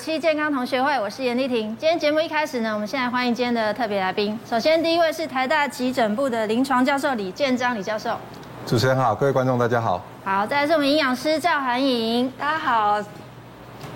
[0.00, 1.76] 七健康同学会，我是严丽婷。
[1.76, 4.36] 今天节目一开始呢，我们先来欢迎今天的特别来宾。
[4.48, 8.16] 首先，第一位是台大急诊部的临床教授李建章李教授。
[8.66, 10.02] 主持人好，各位观众大家好。
[10.24, 12.98] 好，再来是我们营养师赵涵颖，大家好。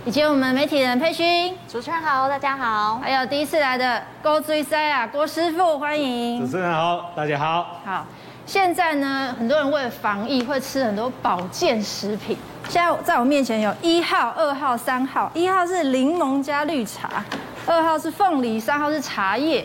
[0.05, 2.99] 以及我们媒体人佩勋，主持人好，大家好。
[2.99, 6.39] 还有第一次来的郭追塞啊，郭师傅，欢迎。
[6.45, 7.81] 主持人好，大家好。
[7.83, 8.07] 好，
[8.47, 12.37] 现在呢，很多人为了防疫会吃很多保健食品。
[12.69, 15.31] 现在在我面前有一号、二号、三号。
[15.35, 17.25] 一号是柠檬加绿茶，
[17.67, 19.65] 二号是凤梨，三号是茶叶。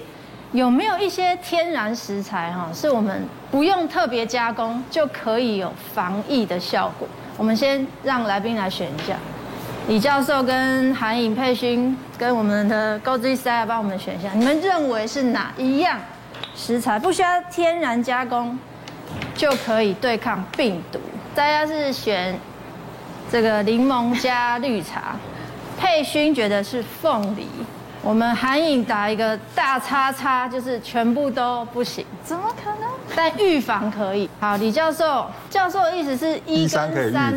[0.53, 7.07] 有没有一些天然食材哈，是我们不用特别加工就可以有防疫的效果？
[7.38, 9.16] 我们先让来宾来选一下。
[9.88, 15.99] 李教授跟韩颖、佩勋跟我们的高志塞帮我们选一下，你们认为是哪一样
[16.55, 18.57] 食材不需要天然加工
[19.39, 21.00] 就可以对抗病毒？
[21.33, 22.38] 大家是选
[23.31, 25.16] 这个柠檬加绿茶，
[25.80, 27.47] 佩勋觉得是凤梨，
[28.02, 32.89] 我们韩影打一个大叉叉，就是全部都不行，怎么可能？
[33.16, 34.30] 但预防可以。
[34.41, 37.33] 好，李教授，教授的意思是一跟三。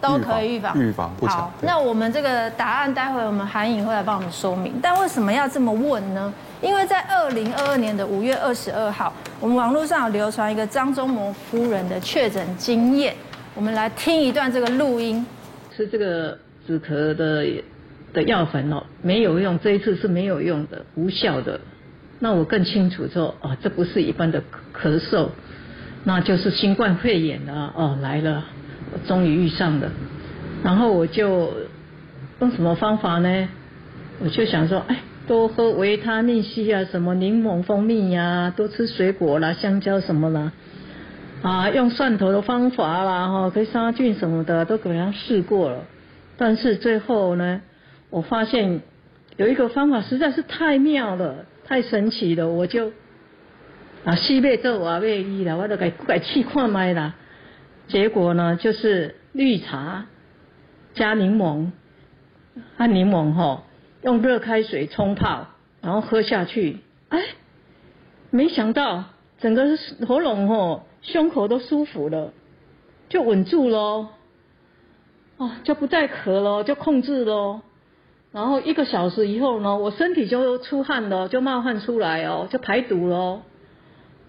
[0.00, 1.38] 都可以预防，预防不强。
[1.38, 4.78] 好，那我们这个答案，待会我们韩影会来帮我们说明。
[4.80, 6.32] 但为什么要这么问呢？
[6.60, 13.14] 因为在二零二二年的五月二十二号，我们网络上有流传一个张忠谋夫人的确诊经验。
[13.54, 15.24] 我们来听一段这个录音。
[15.74, 16.36] 吃这个
[16.66, 17.46] 止咳的
[18.12, 21.60] 的药粉哦，没有用，这一次是没有用的，无效的。
[22.18, 24.42] 那我更清楚说，哦，这不是一般的
[24.76, 25.28] 咳嗽，
[26.04, 28.44] 那就是新冠肺炎了，哦，来了。
[29.06, 29.90] 终于遇上了，
[30.64, 31.52] 然后我就
[32.40, 33.48] 用什么方法呢？
[34.18, 34.96] 我就想说，哎，
[35.28, 40.52] 多喝维他命 C 啊，什么柠檬蜂蜜呀、啊，多吃水果啦，香蕉什么啦，
[41.42, 45.84] 啊，用蒜头的方法啦，哈，可以杀菌什么的，都给他试过了。
[46.38, 47.60] 但是最后呢，
[48.08, 48.80] 我发现
[49.36, 52.90] 有一个方法实在是太妙了，太神奇了，我就
[54.04, 57.14] 啊，西贝豆啊贝伊了，我都给改气矿麦啦。
[57.86, 60.06] 结果呢，就是绿茶
[60.94, 61.66] 加柠檬，
[62.78, 63.64] 按柠檬吼，
[64.02, 65.46] 用热开水冲泡，
[65.80, 66.78] 然后喝下去，
[67.08, 67.20] 哎，
[68.30, 69.04] 没想到
[69.38, 69.76] 整个
[70.06, 72.32] 喉咙吼、胸口都舒服了，
[73.08, 74.08] 就稳住喽，
[75.36, 77.60] 哦，就不再咳了，就控制喽。
[78.32, 83.42] 然后一个小时以后呢，我身体就出汗了，就冒汗出来哦，就排毒喽。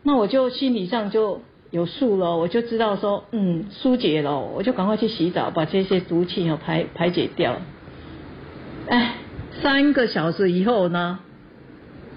[0.03, 1.41] 那我就心理上就。
[1.72, 7.58] 有数了，我就知道说，嗯，疏解了，我就赶快去洗澡，把这些毒气哦排排解掉。
[8.88, 9.13] 哎，
[9.62, 11.20] 三个小时以后呢，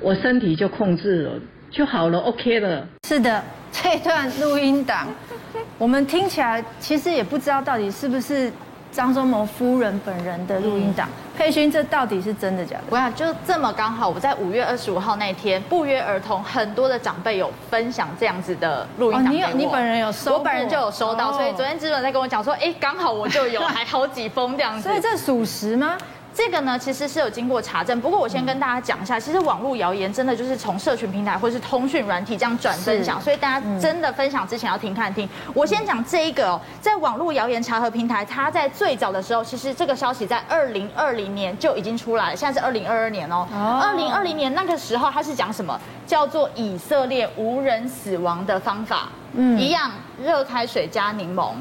[0.01, 1.33] 我身体就控制了，
[1.71, 2.87] 就好了，OK 了。
[3.07, 5.09] 是的，这段录音档，
[5.79, 8.51] 我们听起来其实也不知道到底是不是。
[8.93, 12.83] 张忠谋夫人本人的录音档，佩勋，这到底是真的假的？
[12.91, 19.31] 我想就这么刚好，我在五月二十五号那天不约而同，很多的长辈有分享这样子的录音。
[19.31, 20.35] 你有，你本人有收？
[20.35, 24.83] 我本人就有收到，所以昨天志伦在跟我讲说，哎，刚好我就有， 还好几封这样子。
[24.87, 25.97] 所以这属实吗？
[26.34, 28.00] 这个呢，其实是有经过查证。
[28.00, 35.28] 不过我先跟大家讲一下，其实网络谣言真的就是从社群平台或是通讯软体这样转分享，所以大家真的分享之前要听看听。
[35.53, 43.47] 我先讲这一个哦，在网络谣言查核平台，它在最早的时候，其实这个消息在二零二零年就已经出来了，现在是二零二二年哦。
[43.82, 45.78] 二零二零年那个时候，它是讲什么？
[46.06, 49.91] 叫做以色列无人死亡的方法，嗯，一样
[50.22, 51.53] 热开水加柠檬。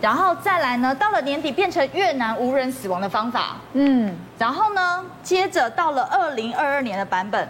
[0.00, 7.46] 然后再来呢，到了年底变成越南无人死亡的方法，嗯，然后呢，接着到了二零二二年的版本，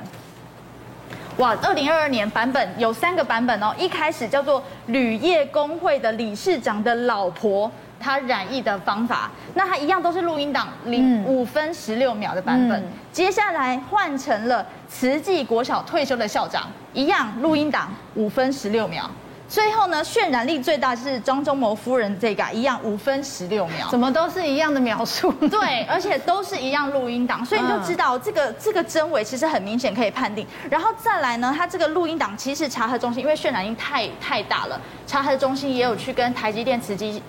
[1.37, 12.83] 哇，二零二二年版本有三个版本哦，一开始叫做铝业工会的理事长的老婆她染疫的方法，那它一样都是录音档零五分十六秒的版本，
[13.13, 19.09] 接下来换成了慈济国小退休的校长，一样录音档五分十六秒。
[19.51, 25.33] 最后呢，渲染力最大是张忠谋夫人这个一样五分十六秒，怎么都是一样的描述？
[25.51, 30.47] 对，而且都是一样录音档，所以你就知道这个这个真伪其实很明显可以判定。
[30.71, 37.21] 然后再来呢，它这个录音档其实查核中心因为渲染力太太大了，查核中心也有去跟台积电慈济。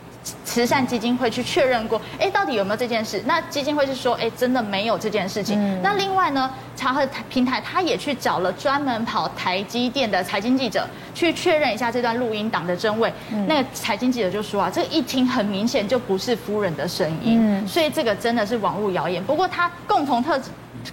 [0.52, 3.24] 慈善基金会去确认过，哎，到底有没有这件事？
[3.26, 5.58] 那基金会是说，哎，真的没有这件事情。
[5.58, 13.10] 嗯、那另外呢，查核平台他也去找了专门跑台积电的财经记者去确认一下这段录音档的真伪。
[13.32, 19.24] 嗯、那个财经记者就说啊，这一听很明显就不是夫人的声音，嗯、所以这个真的是网络谣言。
[19.24, 20.38] 不过他共同特，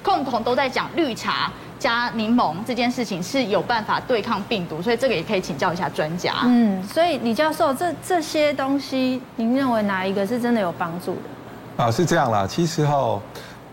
[0.04, 1.50] 共同都在讲绿茶。
[1.78, 6.34] 加柠檬这件事情是有办法对抗病毒，所以这个也可以请教一下专家。
[6.44, 11.84] 嗯，所以李教授，这这些东西，您认为哪一个是真的有帮助的？
[11.84, 12.46] 啊，是这样啦。
[12.46, 13.20] 其实哈，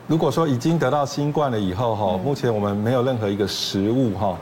[0.08, 4.38] 如果说已经得到新冠了以后哈，目前我们没有任何一个食物哈，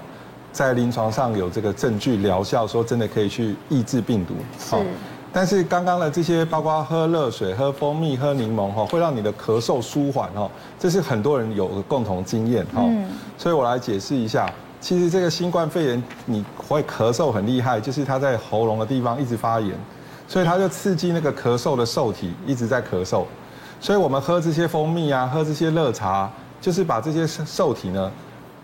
[0.51, 4.33] 在临床上有这个证据疗效，说真的可以去抑制病毒。
[4.59, 4.75] 是。
[5.35, 10.47] 但是刚刚的这些，包括喝热水、喝蜂蜜、喝柠檬哈，会让你的咳嗽舒缓哈，
[10.77, 12.83] 这是很多人有个共同经验哈。
[12.83, 13.09] 嗯。
[13.35, 14.47] 所以我来解释一下，
[14.79, 19.75] 其实这个新冠肺炎你会咳嗽很厉害，就是它在喉咙的地方一直发炎，
[20.27, 23.25] 所以它就刺激那个咳嗽的受体一直在咳嗽。
[23.81, 26.31] 所以我们喝这些蜂蜜啊，喝这些热茶，
[26.61, 28.11] 就是把这些受体呢，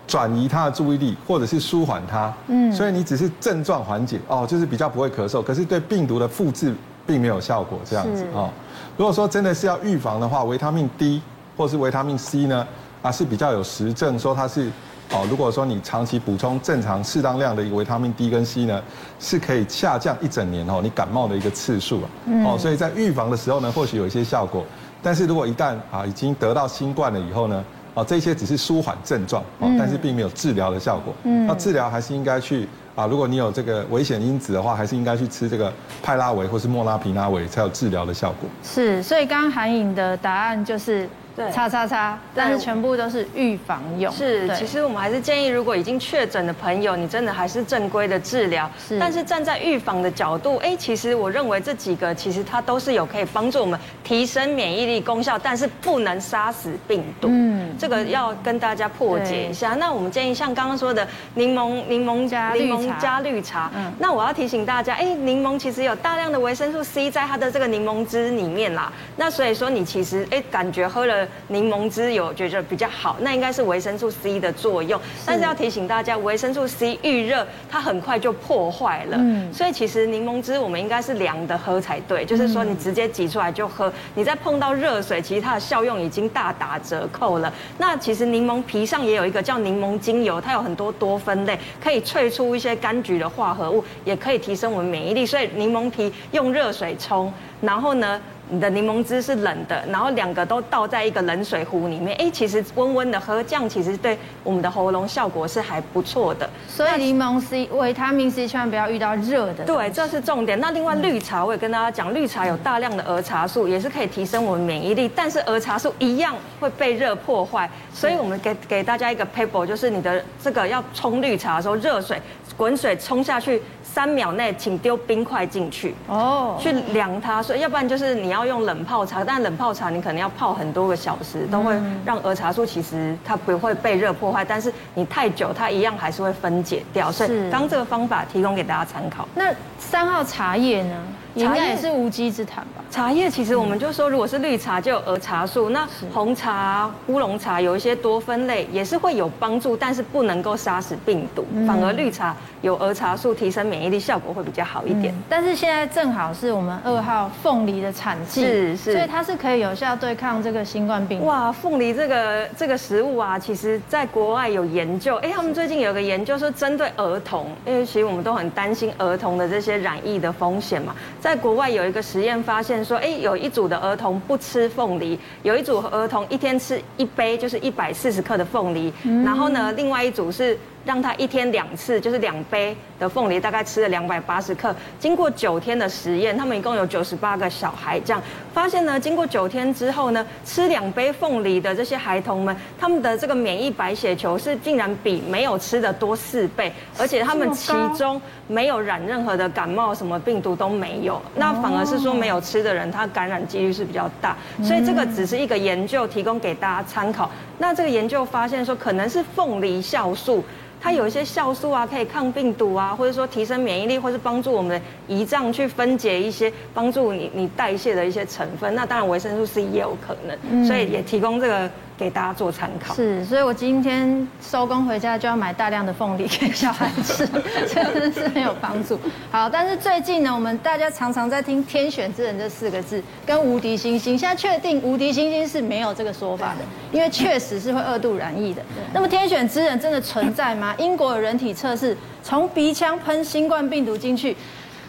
[0.10, 2.34] 转移他的注意力，或者是舒缓他。
[2.48, 6.74] 嗯，所以你只是症状缓解哦，就是比较不会咳嗽，可是对病毒的复制
[7.06, 8.50] 并没有效果这样子哦。
[8.98, 11.22] 如果说真的是要预防的话，维他命 D
[11.56, 12.68] 或是维他命 C 呢，
[13.04, 14.72] 啊是比较有实证说它是
[15.12, 18.82] 哦，如果说你长期补充正常适当量的一个维他命 D 跟 C 呢，
[19.20, 22.10] 是可以下降一整年哦你感冒的一个次数啊。
[22.46, 24.66] 哦，所以在预防的时候呢，或许有一些效果。
[25.02, 27.64] 但是如果一旦啊已经得到新冠了以后呢，
[27.94, 31.14] 哦这些只是舒缓症状啊，但是并没有治疗的效果。
[31.24, 35.72] 嗯，那治疗还是应该去啊，如果你有这个危险因子的话，还是应该去吃这个
[36.02, 38.50] 派拉维或是莫拉皮拉维才有治疗的效果。
[38.64, 41.08] 是，所以刚刚韩颖的答案就是。
[41.40, 44.12] 对，叉叉叉，但是全部都是预防用。
[44.12, 48.70] 是，其实我们还是建议，如果已经确诊的朋友，你真的还是正规的治疗。
[48.86, 57.30] 是，但是站在预防的角度，哎，其实我认为这几个其实它都是有可以帮助我们提升免疫力功效，但是不能杀死病毒。
[57.32, 59.76] 嗯，这个要跟大家破解一下。
[59.76, 63.72] 那我们建议像刚刚说的柠檬、柠檬加柠檬加绿茶。
[63.74, 68.92] 嗯，那我要提醒大家，哎，柠檬其实有大量的维生素 C 在它的这个柠檬汁里面啦。
[69.16, 71.29] 那所以说你其实哎感觉喝了。
[71.48, 75.00] 柠檬汁有觉得比较好，那应该是维生素 C 的作用。
[75.26, 79.18] 但是要提醒大家，维生素 C 遇热，它很快就破坏了。
[79.20, 83.92] 嗯，所以其实柠檬汁我们应该是凉的喝才对，就是说你直接挤出来就喝。
[84.16, 87.52] 你再碰到热水，其实它的效用已经大打折扣了。
[87.78, 95.26] 那其实柠檬皮上也有一个叫柠檬精油，它有很多多酚类，可以萃出一些柑橘的化合物，也可以提升我们免疫力。
[95.26, 97.32] 所以柠檬皮用热水冲，
[97.62, 98.20] 然后呢，
[98.52, 106.50] 你的柠檬汁是冷的，然后两个都倒在一个冷水壶里面，哎，其实温温的喝，这样其实对我们的喉咙效果是还不错的。
[106.68, 109.64] 所以柠檬 C、维他命 C 千万不要遇到热的。
[109.66, 110.60] 对，这是重点。
[110.60, 117.70] 那另外绿茶，我也跟大家讲，绿茶有大量的儿茶素，也是可以提升我们免疫力，但是儿茶素一样会被热破坏。
[117.94, 122.20] 所以我们给给大家一个 paper，就是你的这个要冲绿茶的时候，热水
[122.58, 123.62] 滚水冲下去。
[123.92, 127.42] 三秒内，请丢冰块进去哦，去凉它。
[127.42, 137.12] 所以要不然就是你要用冷泡茶，但冷泡茶你可能要泡很多个小时，都会让儿茶素其实它不会被热破坏，但是你太久它一样还是会分解掉。
[137.12, 139.28] 所以刚这个方法提供给大家参考。
[139.36, 140.96] 那三号茶叶呢？
[141.44, 142.84] 应该也是无稽之谈吧。
[142.90, 151.46] 茶叶其实我们就说，如果是绿茶就有儿茶素，那红茶、乌龙茶有一些多酚类也是会有帮助，但是不能够杀死病毒。
[151.68, 155.14] 反而绿茶有儿茶素，提升免疫力效果会比较好一点。
[155.30, 161.26] 但是现在正好是我们二号凤梨的产季，是是，所以它是可以有效对抗这个新冠病毒。
[161.26, 170.96] 哇，凤梨这个这个食物啊，其实在国外有研究，哎，他们最近有个研究说，针对儿童，因为其实我们都很担心儿童的这些染疫的风险嘛。
[171.22, 178.94] 在国外有一个实验发现说，哎，有一组的儿童不吃凤梨，有一组儿童一天吃一杯，就是一百四十克的凤梨，
[179.26, 180.58] 然后呢，另外一组是。
[180.86, 184.76] 让他一天两次，就是两杯的凤梨，大概吃了两百八十克。
[185.00, 188.22] 经过九天的实验，他们一共有九十八个小孩，这样
[188.54, 201.22] 发现呢，经过九天之后呢，吃两杯凤梨的这些孩童们，他们的这个免疫白血球是竟然比没有吃的多四倍，而且他们其中没有染任何的感冒，什么病毒都没有。
[201.36, 204.36] 那反而是说没有吃的人，他感染几率是比较大。
[204.64, 207.30] 所以这个只是一个研究，提供给大家参考。
[207.60, 210.44] 那这个研究发现说，可能是凤梨酵素。
[210.82, 218.74] 它有一些酵素啊，可以抗病毒啊，或者说提升免疫力，或是帮助我们的胰脏去分解一些帮助你你代谢的一些成分。
[218.74, 221.70] 那当然维生素 C 也有可能，所以也提供这个。
[222.00, 227.28] 给大家做参考是，所以我今天收工回家就要买大量的凤梨给小孩吃，
[227.68, 228.98] 真的是很有帮助。
[229.30, 236.62] 好，但是最近呢，我们大家常常在听“天选之人”这四个字，跟“无敌星星”，现在确定“无敌星星”是没有这个说法的，
[236.94, 238.62] 因为确实是会二度染疫的。
[238.94, 240.74] 那么“天选之人”真的存在吗？
[240.80, 244.38] 英国有人体测试，从鼻腔喷新冠病毒进去，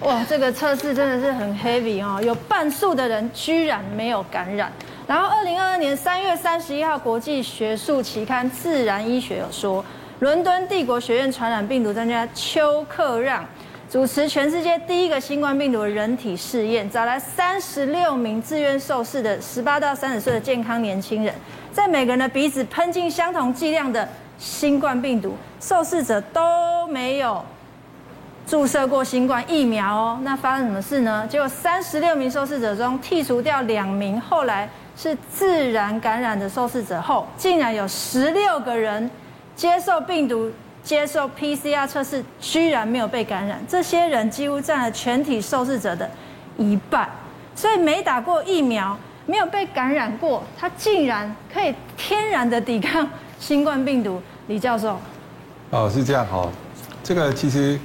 [0.02, 4.70] 哇，这个测试真的是很 heavy 哦，有半数的人居然没有感染。
[5.10, 9.84] 然后，二零二二年三月三十一号，国际学术期刊《自然医学》有说，
[10.20, 13.44] 伦敦帝国学院传染病毒专家邱克让
[13.90, 21.34] 主持全世界第一个新冠病毒人体试验，找来三十六名自愿受试的十八到三十岁的健康年轻人，
[21.72, 27.44] 在每个人的鼻子喷进相同剂量的新冠病毒，受试者都没有
[28.46, 30.20] 注射过新冠疫苗哦。
[30.22, 31.26] 那发生什么事呢？
[31.28, 39.10] 结果三十六名受试者中剔除掉两名，后来是自然感染的受试者后，竟然有十六个人
[39.56, 40.50] 接受病毒。
[40.82, 43.62] 接受 PCR 测试，居然没有被感染。
[43.68, 46.10] 这些人几乎占了全体受试者的
[46.56, 47.06] 一半，
[47.54, 53.06] 所以没打过疫苗、没有被感染过，他竟然可以天然的抵抗
[53.38, 54.22] 新冠病毒。
[54.46, 54.98] 李教授，
[55.68, 56.48] 哦，是这样哈。
[57.04, 57.78] 这个其实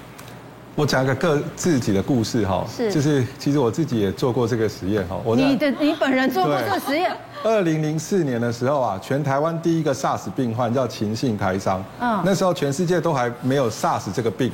[0.75, 5.17] 我讲一个个自己的故事哈，是，就是其实我自己也做过这个实验哈。
[5.23, 7.15] 我你的你本人做过这个实验？
[7.45, 11.81] 二零零四年的时候啊，全台湾第一个 SARS 病患叫秦姓台商。
[12.01, 14.51] 嗯，那时候全世界都还没有 SARS 这个病。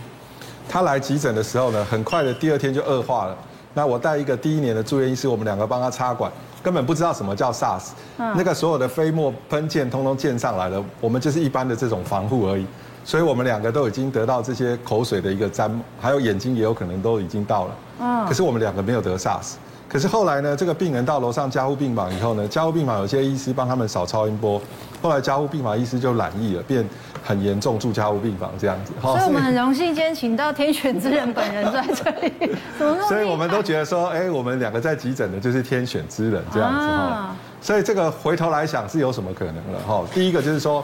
[0.69, 3.35] 他来急诊的时候呢，很快的第二天就恶化了。
[3.73, 7.87] 那我带一个第一年的住院医师，我们两个帮他插管，根本不知道什么叫 SARS。
[8.19, 12.65] 嗯，那个所有的飞沫喷溅通通溅上来了，我们就是一般的这种防护而已。
[13.03, 17.71] 所以我们两个都已经得到这些口水的一个沾，还有眼睛也有可能都已经到了。
[17.99, 19.53] 嗯，可是我们两个没有得 SARS。
[19.89, 24.61] 可是后来呢，这个病人到楼上加护病房以后呢，加护病房有些医师帮他们扫超音波，
[25.01, 26.87] 后来加护病房医师就染疫了，变
[27.21, 28.93] 很严重，住加护病房这样子。
[29.01, 37.35] 所以我们很荣幸今天请到天选之人本人在这里，怎么所以我们都觉得说，哎，我们两个在急诊的就是天选之人这样子哈。
[37.59, 40.01] 所以这个回头来想是有什么可能了哈？
[40.13, 40.83] 第一个就是说，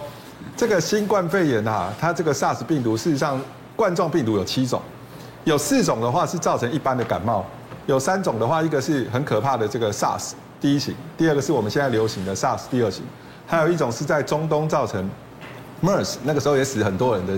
[0.56, 3.40] 这个新冠肺炎啊，它这个 SARS 病毒事实上
[3.76, 4.82] 冠状病毒有七种，
[5.44, 7.46] 有四种的话是造成一般的感冒。
[7.86, 13.04] 有三种的话，一个是很可怕的这个 SARS 第一型，第二个是我们现在流行的 SARS 第二型，
[13.46, 15.10] 还有一种是在中东造成
[15.82, 17.34] MERS，那个时候也死很多人的。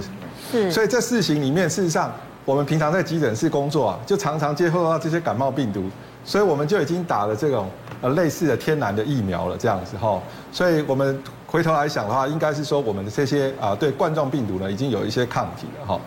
[0.52, 0.72] 是。
[0.72, 2.12] 所以这四型里面，事实上
[2.46, 5.84] 我们平常在急诊室工作啊，就常常接触到这些感冒病毒，
[6.26, 7.70] 所以我们就已经打了这种
[8.02, 10.20] 呃类似的天然的疫苗了，这样子哈。
[10.52, 16.00] 所以我们回头来想的话，应该是说我们的这些啊对冠状病毒呢，已经有一些抗体了哈。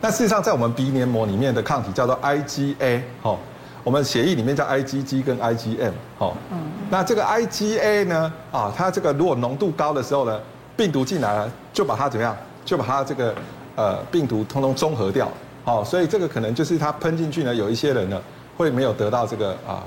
[0.00, 3.36] 那事实上在我们鼻黏膜里面的抗体叫做 IgA 哈。
[3.84, 6.58] 我们血液里面叫 IgG 跟 IgM，哈，嗯，
[6.90, 10.38] 那这个 IgA 呢，啊，它这个如果浓度高的时候呢，
[10.76, 13.34] 病毒进来了，就把它怎么样，就把它这个
[13.76, 15.30] 呃病毒通通中和掉，
[15.64, 18.20] 好，所以这个可能就是它喷进去呢，有一些人呢
[18.58, 19.82] 会没有得到这个啊，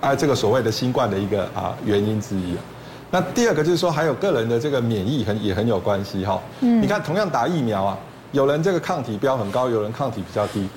[0.00, 2.56] 啊这个所谓的新冠的一个啊原因之一。
[3.10, 7.98] 那第二个就是说，还有个人的这个免疫很也很有关系哈，嗯，你看同样打疫苗啊，
[8.32, 10.68] 有人这个抗体标很高，有人抗体比较低，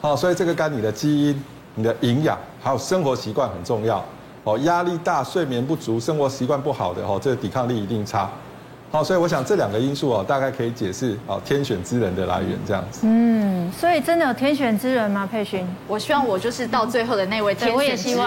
[0.00, 1.42] 好，所以这个跟你的基因。
[1.74, 4.04] 你的营养还有生活习惯很重要
[4.42, 8.28] 哦，压力大、睡眠不足、生活习惯不好的哦，这个抵抗力一定差。
[8.90, 13.00] 好，所以我想这两个因素哦，大概可以解释哦天选之人的来源这样子。
[13.02, 15.28] 嗯，所以真的有天选之人吗？
[15.30, 18.26] 佩勋，我希望我就是到最后的那位天选之人。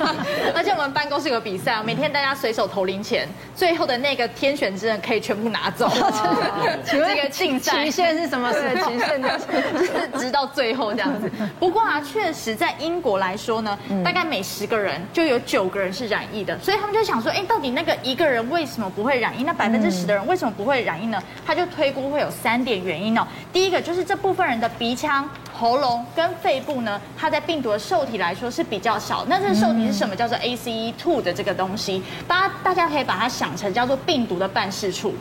[0.54, 5.90] 而且我们办公室有比赛，每天大家随手投零钱，最后的那个天选之人可以全部拿走。
[6.84, 8.52] 请问这个竞赛期限是什么？
[8.52, 11.30] 是期限就是 直到最后这样子。
[11.58, 19.42] 不过啊，确实在英国来说呢，大概每十个人就有九个人是染疫的，所以他们就想说，哎，到底那个一个人为什么不会染疫？
[19.44, 21.22] 那百分之十的人为什么不会染疫呢？
[21.46, 23.26] 他就推估会有三点原因哦。
[23.52, 29.24] 第一个就是这部分人的鼻腔、喉咙跟肺部呢，它在病毒的受体来说是比较少。
[29.28, 30.16] 那这个受体是什么？
[30.16, 35.14] 叫做 ACE2 的这个东西，大家大家可以把它想成叫做病毒的办事处。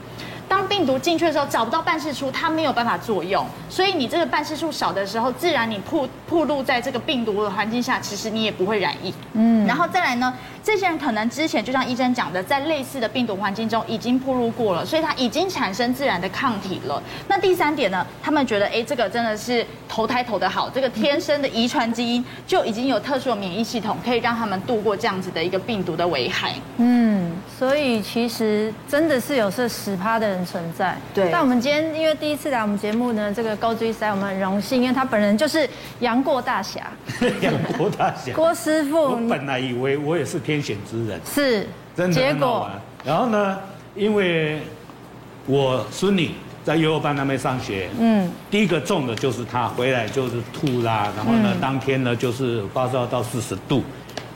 [0.48, 9.14] 当病毒进去的时候，找不到办事处，它没有办法作用，所以你这个办事处少的时候，自然你暴暴露在这个病毒的环境下，其实你也不会染疫。
[9.34, 17.02] 嗯，然后再来呢，这些人可能之前就像医生讲的，在类似的病毒环境中已经暴露过了，所以他已经产生自然的抗体了。
[17.28, 26.54] 那第三点呢，他们觉得，哎，这个真的是投胎投得好，这个天生的遗传基因就已经有特殊的免疫系统，可以让他们度过这样子的一个病毒的危害。
[26.78, 30.44] 嗯，所以其实真的是有这十趴的人。
[30.44, 35.68] 存在对，但我们今天因为第一次来我们节目呢，这个高追赛我们很荣幸，因为他本人就是
[36.24, 36.90] 杨过大侠，
[37.42, 38.98] 杨过大侠，郭师傅。
[38.98, 42.70] 我本来以为我也是天选之人，是，真的结果。
[43.04, 43.60] 然后呢，
[43.94, 44.62] 因为
[45.46, 46.32] 我孙女
[46.64, 53.84] 在幼儿班那边上学，嗯，第一个中的就是他，回来就是吐啦，然后呢，嗯、当天呢就是发烧到四十度，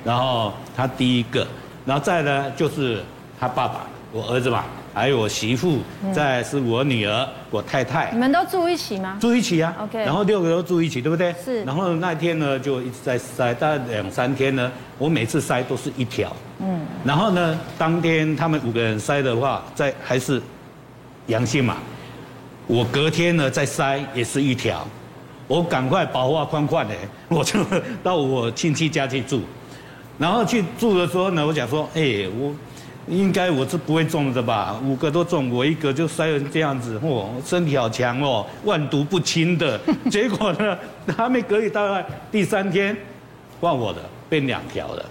[0.04, 1.48] 然后他第一个，
[1.86, 3.02] 然后再呢就是
[3.40, 4.66] 他爸爸，我儿子吧。
[4.98, 5.78] 还有我媳妇，
[6.12, 8.10] 再是我女儿，我太太。
[8.12, 9.16] 你们都住一起吗？
[9.22, 9.72] 住一起啊。
[9.80, 10.00] OK。
[10.00, 11.32] 然后六个都住一起，对不对？
[11.46, 11.64] 是。
[11.66, 16.36] 然后那天呢，就一直在塞，大概两三天呢，我每次塞都是一条。
[16.58, 16.82] 嗯。
[17.06, 20.42] 然后呢，当天他们五个人塞的话，在还是
[21.28, 21.78] 阳性嘛。
[22.66, 24.84] 我隔天呢再塞也是一条，
[25.48, 26.96] 我赶快把话宽宽的，
[27.28, 27.60] 我就
[28.02, 29.44] 到我亲戚家去住。
[30.18, 32.52] 然后去住的时候呢，我想说，哎，我。
[33.08, 34.80] 应该我是不会中的吧？
[34.84, 39.80] 五个都中，我一个就摔成这样子，嚯，身体好强哦，万毒不侵的。
[40.12, 40.78] 结果呢，
[41.16, 42.96] 还没隔离大概第三天，
[43.62, 45.06] 换我的变两条了。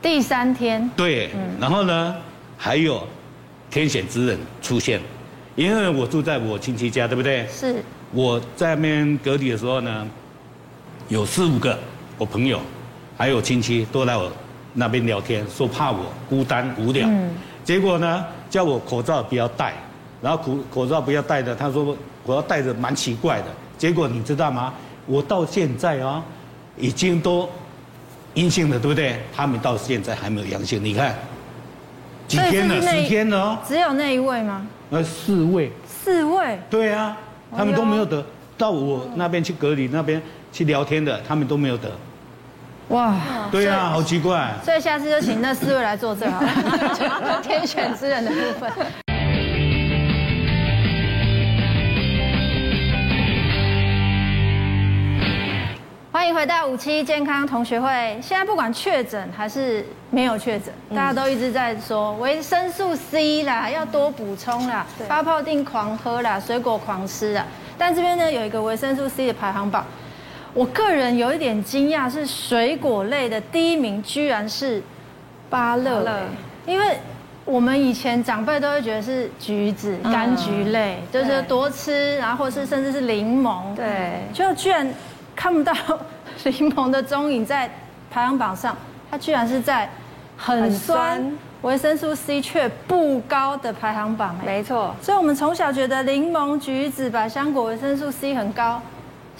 [0.00, 0.88] 第三天。
[0.96, 1.30] 对，
[1.60, 2.16] 然后呢，
[2.56, 3.06] 还有
[3.68, 5.00] 天选之人出现，
[5.56, 7.46] 因为我住在我亲戚家，对不对？
[7.48, 7.82] 是。
[8.12, 10.06] 我在那边隔离的时候呢，
[11.08, 11.78] 有四五个
[12.16, 12.60] 我朋友，
[13.16, 14.30] 还有亲戚都来我。
[14.74, 17.08] 那边聊天说怕我孤单无聊，
[17.64, 19.74] 结果呢叫我口罩不要戴，
[20.22, 23.46] 然后口口罩不要戴的，他说我要戴着蛮奇怪的。
[23.76, 24.72] 结果你知道吗？
[25.06, 26.22] 我到现在啊，
[26.76, 27.48] 已经都
[28.34, 29.18] 阴性了，对不对？
[29.34, 31.14] 他们到现在还没有阳性，你看
[32.28, 32.80] 几天了？
[32.80, 33.60] 十天了。
[33.66, 34.66] 只有那一位吗？
[34.90, 35.72] 呃，四位。
[35.86, 36.58] 四位。
[36.68, 37.16] 对啊，
[37.56, 38.24] 他们都没有得。
[38.56, 40.20] 到我那边去隔离那边
[40.52, 41.90] 去聊天的，他们都没有得。
[42.90, 43.14] 哇，
[43.52, 44.52] 对呀、啊，好奇怪。
[44.64, 48.68] 所以下次就请那四位来做最好了， 天选之人的部分。
[56.12, 58.18] 欢迎回到五期健康同学会。
[58.20, 67.46] 现在不管确诊还是没有确诊，大家都一直在说维生素 C 啦，要多补充啦，发泡定狂喝啦，水果狂吃啦。
[67.78, 69.86] 但这边呢有一个维生素 C 的排行榜。
[70.52, 74.82] 我个人有一点惊讶，是水果类的第一名居然是
[75.48, 76.22] 芭乐，
[76.66, 76.98] 因为
[77.44, 84.88] 我们以前长辈都会觉得是橘子、柑橘类，就是多吃，然后或是甚至是柠檬，对，就居然
[85.36, 85.72] 看不到
[86.44, 87.70] 柠檬的踪影在
[88.10, 88.76] 排行榜上，
[89.10, 89.88] 它居然是在
[90.36, 94.94] 很酸、维生素 C 却不高的排行榜，没错。
[95.00, 98.82] 所以我们从小觉得柠檬、橘子、百香果维生素 C 很高。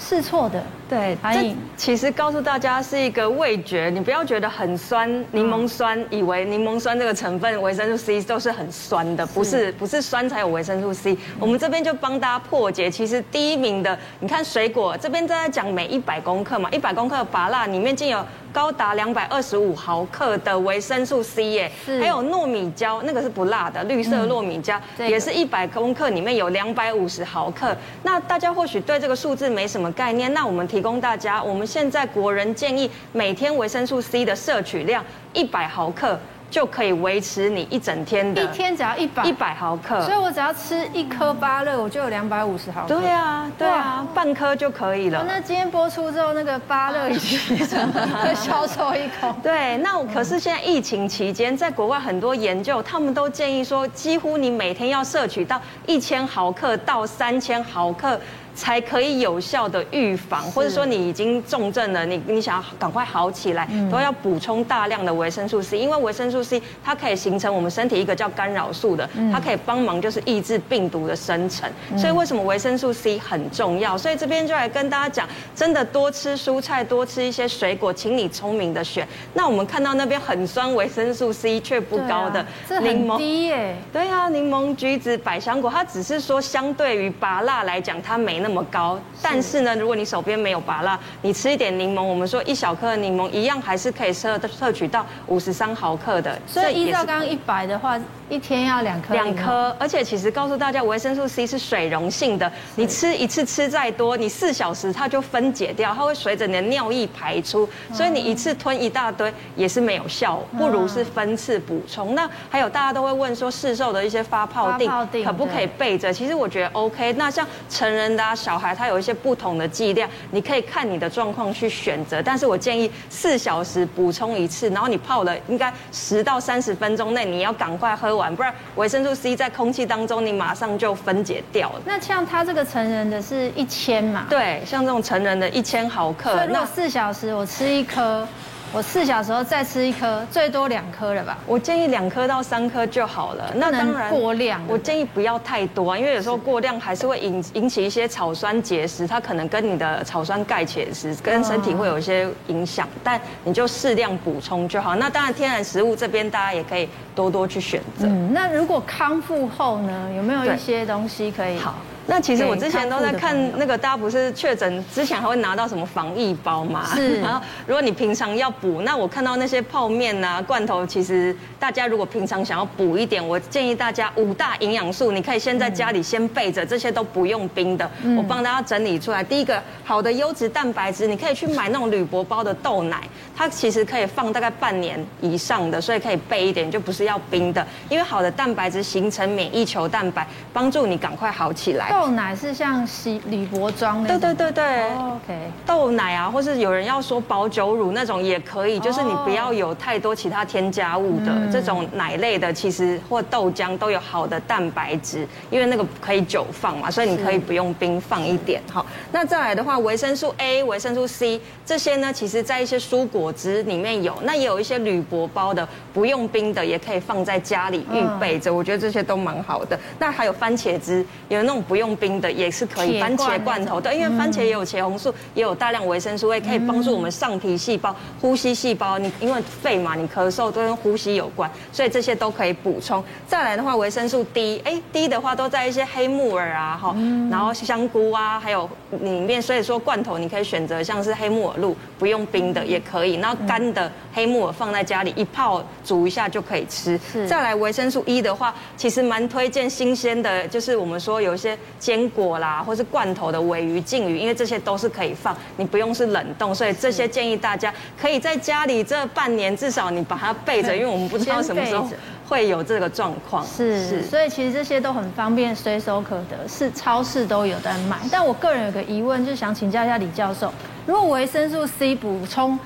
[0.01, 11.17] 是错的，对，这其实告诉大家是一个味觉，你不要觉得很酸，柠檬酸，以为柠檬酸这个成分维生素 C 都是很酸的，不是，不是酸才有维生素 C。
[11.39, 18.25] 我们这边就帮大家破解，其实第一名的，你看水果这边正在讲每一百公克嘛，一百公克的芭乐里面竟有。
[18.53, 27.77] 高达两百二十五毫克的维生素 C 耶，还有糯米椒，那个是不辣的，绿色糯米椒也是一百公克里面有两百五十毫克。
[28.03, 36.19] 那大家或许对这个数字没什么概念，那我们提供大家，我们现在国人建议每天维生素 C 的摄取量一百毫克。
[36.51, 42.89] 就可以维持你一整天的，一天只要一百一百毫克，所以我只要吃一颗芭乐，我就有两百五十毫克。
[42.89, 45.25] 对啊，对啊，半颗就可以了。
[45.27, 49.33] 那今天播出之后，那个芭乐已经会销售一空。
[49.43, 58.21] 对，那可是现在疫情期间，在国外很多研究，他们都建议说，几乎你每天要摄取到一千毫克到三千毫克。
[58.55, 71.71] 才可以有效的预防，或者说你已经重症了，你你想要赶快好起来，都要补充大量的维生素 C，因为维生素 C 它可以形成我们身体一个叫干扰素的，它可以帮忙就是抑制病毒的生成。
[71.97, 73.97] 所以为什么维生素 C 很重要？
[73.97, 79.07] 所以这边就来跟大家讲，真的多吃蔬菜，多吃一些水果，请你聪明的选。
[79.35, 82.45] 那我们看到那边很酸，维生素 C 却不高的
[82.81, 83.77] 柠檬，低耶？
[83.93, 88.51] 对啊，柠檬、橘子、百香果，它只是说相对于拔蜡来讲，它没那么。
[88.51, 96.37] 那么高，但是呢，如果你手边没有芭乐，你吃一点柠檬，我们说一小颗的柠檬一样还是可以摄摄取到五十三毫克的。
[96.49, 97.97] 所以依照刚刚一百的话，
[98.31, 99.13] 一天要两颗。
[99.13, 112.15] 两颗，而且其实告诉大家，维生素 C 是水溶性的，你吃一次吃再多，你四小时它就分解掉，它会随着你的尿液排出，所以你一次吞一大堆也是没有效，不如是分次补充。
[112.15, 114.91] 那还有大家都会问说，市售的一些发泡定
[115.25, 116.13] 可不可以备着？
[116.13, 117.13] 其实我觉得 OK。
[117.15, 118.35] 那像成人的啊。
[118.41, 122.23] 小孩他有一些不同的剂量，你可以看你的状况去选择。
[122.23, 131.81] 但是我建议四小时补充一次，然后你泡了应该十到三十分钟内你要赶快喝完，不然维生素 C 在空气当中你马上就分解掉了。
[131.85, 134.27] 那像它这个成人的是一千嘛？
[134.31, 138.29] 对，像这种成人的一千毫克，那四小时我吃一颗。
[138.73, 141.37] 我四小时后再吃一颗，最多两颗了吧？
[141.45, 143.53] 我建议两颗到三颗就好了。
[143.57, 152.89] 那当然过量，我建议不要太多啊，因为有时候过量还是会引引起一些草酸结石，它可能跟你的草酸钙结石跟身体会有一些影响。
[153.03, 154.95] 但你就适量补充就好。
[154.95, 158.07] 那当然天然食物这边大家也可以多多去选择。
[158.07, 161.59] 嗯，那如果康复后呢，有没有一些东西可以？
[161.59, 161.75] 好。
[162.11, 166.85] 那其实我之前都在看那个，大家不是确诊之前还会拿到什么防疫包嘛？
[166.97, 167.19] 是。
[167.23, 177.89] 然后如果你平常要补，那我看到那些泡面啊、罐头，其实大家如果平常想要补一点，我建议大家五大营养素，你可以先在家里先备着，这些都不用冰的。
[178.17, 183.01] 我帮大家整理出来，第一个好的优质蛋白质，你可以去买那种铝箔包的豆奶，
[183.41, 187.67] 它其实可以放大概半年以上的，所以可以备一点，就不是要冰的。
[187.89, 191.91] 因为好的蛋白质形成免疫球蛋白，帮助你赶快好起来。
[191.91, 194.11] 豆奶是像洗铝箔装的。
[194.11, 194.91] 对对对对。
[194.91, 195.51] Oh, OK。
[195.65, 201.51] 豆奶啊，或是有人要说保酒乳那种也可以，就是你不要有太多其他添加物的、oh.
[201.51, 208.61] 这种奶类的，其实或豆浆都有好的蛋白质，因为那个可以久放嘛，所以你可以不用冰放一点。
[208.71, 218.53] 好，那再来的话，维生素 A、维生素 C 这些呢，其实在一些蔬果汁里面有，那也有一些铝箔包的，不用冰的，也可以放在家里预备着。
[218.53, 219.79] 我觉得这些都蛮好的。
[219.99, 223.01] 那还有番茄汁，有那种不用冰的，也是可以。
[223.01, 228.99] 番茄罐头，对，因为番茄也有茄红素，也有大量维生素 A，可以帮助我们上皮细胞、呼吸细胞。
[228.99, 233.03] 你因为肺嘛，你咳嗽都跟呼吸有关，所以这些都可以补充。
[233.27, 236.95] 再来的话，维生素 D，哎，D 的话都在一些黑木耳啊，哈，
[237.31, 238.69] 然后香菇啊，还有
[239.01, 243.17] 里面，所以说罐头你可以选择像是黑木耳露，不用冰的也可以。
[243.21, 246.99] 然后干的黑木耳放在家里一泡煮一下就可以吃。
[247.27, 261.89] 再来维生素 E 的话，其实蛮推荐新鲜的，就是我们说有一些坚果啦，或是罐头的尾鱼、鲸鱼，因为这些都是可以放，你不用是冷冻，所以这些建议大家可以在家里这半年至少你把它备着，因为我们不知道什么时候
[262.29, 263.45] 会有这个状况。
[263.47, 267.97] 是是，所以其实这些都很方便，随手可得，是超市都有在卖。
[268.11, 270.53] 但我个人有个疑问，就是想请教一下李教授，
[270.87, 272.59] 如果维生素 C 补充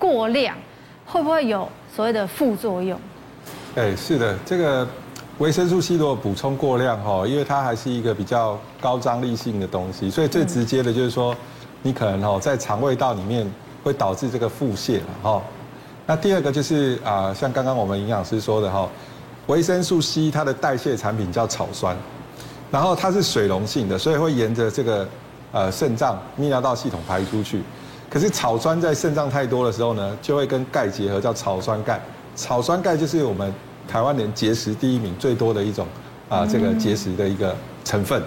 [0.00, 0.56] 过量，
[1.06, 2.98] 会不会有所谓的副作用？
[3.76, 4.84] 哎，是的，这个。
[5.38, 11.34] 维生素 C 如果补充过量哈，因为它还是一个比较高张力性的东西，所以最直接的就是说，
[11.80, 13.50] 你可能哈在肠胃道里面
[13.82, 15.42] 会导致这个腹泻了哈。
[16.04, 18.86] 那第二个就是啊，像刚刚我们营养师说的哈，
[19.46, 21.96] 维生素 C 它的代谢产品叫草酸，
[22.70, 25.08] 然后它是水溶性的，所以会沿着这个
[25.52, 27.62] 呃肾脏泌尿道系统排出去。
[28.10, 31.98] 可是草酸在肾脏太多的时候呢，就会跟钙结合，叫草酸钙。
[32.34, 33.50] 草酸钙就是我们。
[33.88, 35.84] 台湾人结石第一名最多的一种
[36.28, 37.52] 啊，这个结石的一个
[37.84, 38.22] 成分，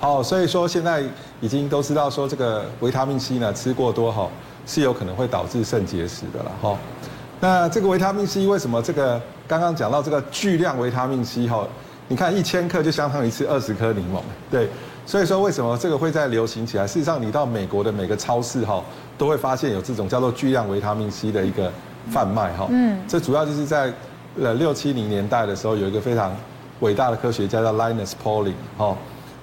[0.00, 1.04] 好，所以说现在
[1.40, 4.28] 已经都知道说这个维他命 C 呢吃过多哈
[4.66, 6.76] 是有可能会导致肾结石的了哈。
[7.38, 11.64] 那这个维他命 C 为什么这个刚刚讲到这个巨量维他命 C 哈？
[12.08, 14.68] 你看一千克就相当于吃二十颗柠檬，对，
[15.06, 16.86] 所以说为什么这个会在流行起来？
[16.86, 18.82] 事实上你到美国的每个超市哈
[19.16, 21.72] 都会发现有这种叫做巨量维他命 C 的一个
[22.10, 22.66] 贩卖哈。
[22.70, 23.92] 嗯，这主要就是在。
[24.36, 26.36] 呃，六七零年代的时候，有一个非常
[26.80, 28.96] 伟大的科学家叫 Linus Pauling，哦，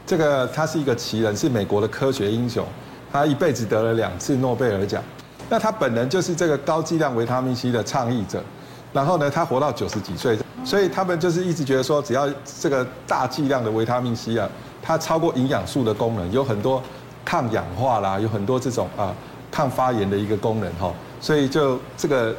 [0.05, 2.65] 这个他是一个奇人，是美国的科学英雄，
[3.09, 5.01] 他一辈子得了两次诺贝尔奖。
[5.49, 8.43] 那他本人就是这个高剂量维他命 C 的倡议者，
[8.91, 12.27] 然后呢，他活到九十几岁，所以他们就是一直觉得说，只要
[12.59, 14.49] 这个大剂量的维他命 C 啊，
[14.81, 16.81] 它超过营养素的功能，有很多
[17.25, 19.13] 抗氧化啦，有很多这种啊
[19.51, 22.35] 抗发炎的一个功能哈，所以就这个。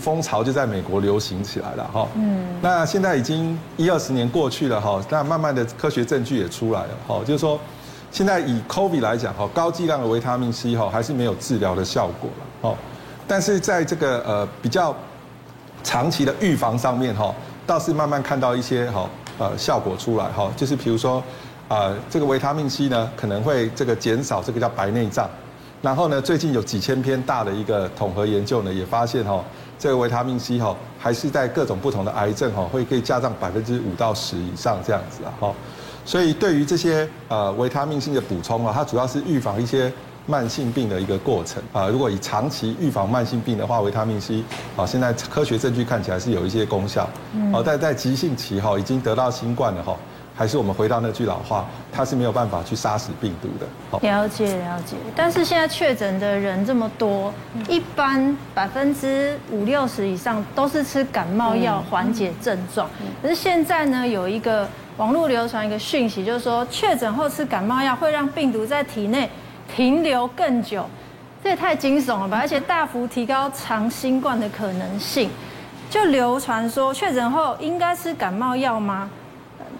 [0.00, 7.56] 风潮就在美国流行起来了哈，嗯，那现在已经一二十年过去了哈，那慢慢的科学证据也出来了哈，就是说，
[8.10, 12.76] 现在以 COVID 来讲哈，高剂量的维他命 C 哈还是没有治疗的效果了哈，
[13.28, 14.92] 但是在这个呃比较
[15.84, 17.32] 长期的预防上面哈，
[17.68, 21.22] 倒是慢慢看到一些哈呃效果出来哈，就是比如说
[21.68, 25.28] 啊这个维他命 C 呢可能会这个减少这个叫白内障，
[25.82, 29.44] 然后呢最近有几千篇大的一个统合研究呢也发现哈。
[29.78, 35.54] 这个维他命 C 哈，还是在各种不同的癌症哈，会可以加上百分之五到十以上这样子啊哈。
[36.04, 39.92] 所以对于这些呃维他命 C 的补充啊，它主要是预防一些
[40.28, 41.88] 慢性病的一个过程啊。
[41.88, 44.44] 如果以长期预防慢性病的话，维他命 C
[44.76, 47.08] 啊，现在科学证据看起来是有一些功效。
[47.52, 49.96] 哦，但在急性期哈，已经得到新冠了哈。
[50.36, 53.66] 还是我们回到那句老话，它是没有办法去杀死病毒的。
[53.90, 54.94] 好，了解了解。
[55.16, 57.34] 但是现在确诊的人这么多，
[57.68, 62.88] 一般百分之五六十以上都是吃感冒药缓解症状。
[63.20, 69.28] 可是现在呢，有一个网络流传一个讯息，就是说确诊后吃感冒药会让病毒在体内
[69.74, 70.84] 停留更久，
[71.42, 72.38] 这也太惊悚了吧！
[72.40, 75.30] 而且大幅提高长新冠的可能性。
[75.90, 79.08] 就流传说确诊后应该吃感冒药吗？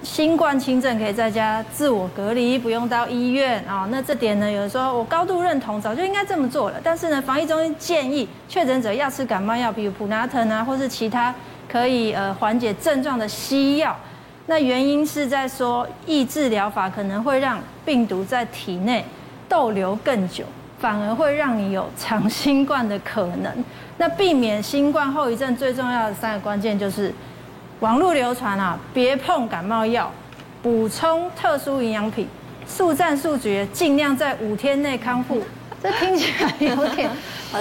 [0.03, 3.89] 新冠轻症可以在家自我隔离，不用到医院啊。
[3.91, 6.81] 那这点呢，有人说我高度认同，早就应该这么做了。
[6.83, 11.35] 但是呢，防疫中心建议确诊者要吃感冒药，比如普拿疼啊，或是其他
[11.69, 13.97] 可以呃缓解症状的西药。
[14.47, 19.05] 那原因是在说抑制疗法可能会让病毒在体内
[19.49, 20.45] 逗留更久，
[20.79, 23.53] 反而会让你有长新冠的可能。
[23.97, 27.13] 那避免新冠后遗症最重要的三个关键就是，
[27.81, 30.11] 网络流传啊，别碰感冒药，
[30.63, 32.29] 补充特殊营养品，
[32.67, 35.43] 速战速决，尽量在五天内康复。
[35.83, 37.09] 这听起来有点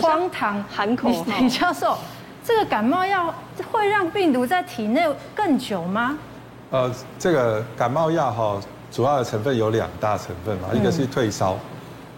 [0.01, 1.23] 荒唐，喊口号。
[1.39, 1.95] 李教授，
[2.43, 3.33] 这个感冒药
[3.71, 6.17] 会让病毒在体内更久吗？
[6.71, 8.59] 呃，这个感冒药哈，
[8.91, 11.57] 主要的成分有两大成分嘛，一个是退烧。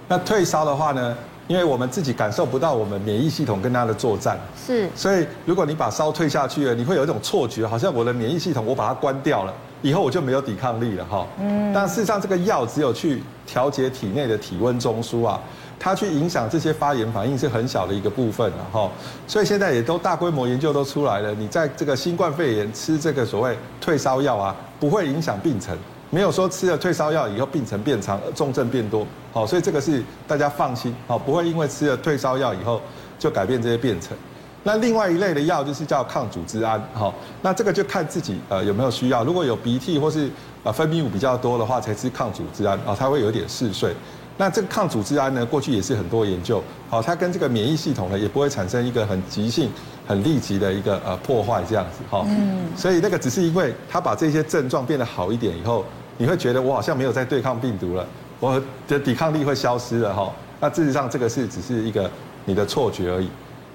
[0.10, 1.16] 那退烧的话呢，
[1.48, 4.90] 因为我们自己感受不到我们免疫系统跟它的作战，是。
[4.96, 11.26] 所以如果你把烧退下去了，你会有一种错觉，好像我的免疫系统我把它关掉了，以后我就没有抵抗力了哈。
[11.40, 11.72] 嗯。
[11.72, 15.40] 但事实上，这个药只有去调节体内的体温中枢啊。
[15.82, 18.92] 它去影响这些发炎反应是很小的一个部分了哈，
[19.26, 25.78] 所以现在也都大规模研究都出来了，你在这个新冠肺炎吃这个所谓退烧药啊，不会影响病程，
[26.10, 32.82] 没有说吃了退烧药以后病程变长、重症变多，好，所以这个是大家放心，好，不会因为吃了退烧药以后
[33.20, 34.18] 就改变这些变程。
[34.64, 40.30] 那另外一类的药就是叫抗组织胺，好，那这个就看自己呃有没有需要，如果有鼻涕或是
[40.64, 43.94] 呃分泌物比较多的话，才吃抗组织胺啊，它会有点嗜睡。
[44.36, 49.70] 那这个抗组织胺呢，过去也是很多研究，好，它跟这个免疫系统呢，也不会产生一个很急性、
[50.08, 55.84] 很立即的一个呃破坏这样子，哈，嗯，所以那个只是因为它把这些症状变得好一点以后，
[56.20, 58.06] 你会觉得我好像没有在对抗病毒了，
[58.42, 60.30] 我的抵抗力会消失了，哈，
[60.60, 62.12] 那事实上这个是只是一个
[62.44, 63.30] 你的错觉而已。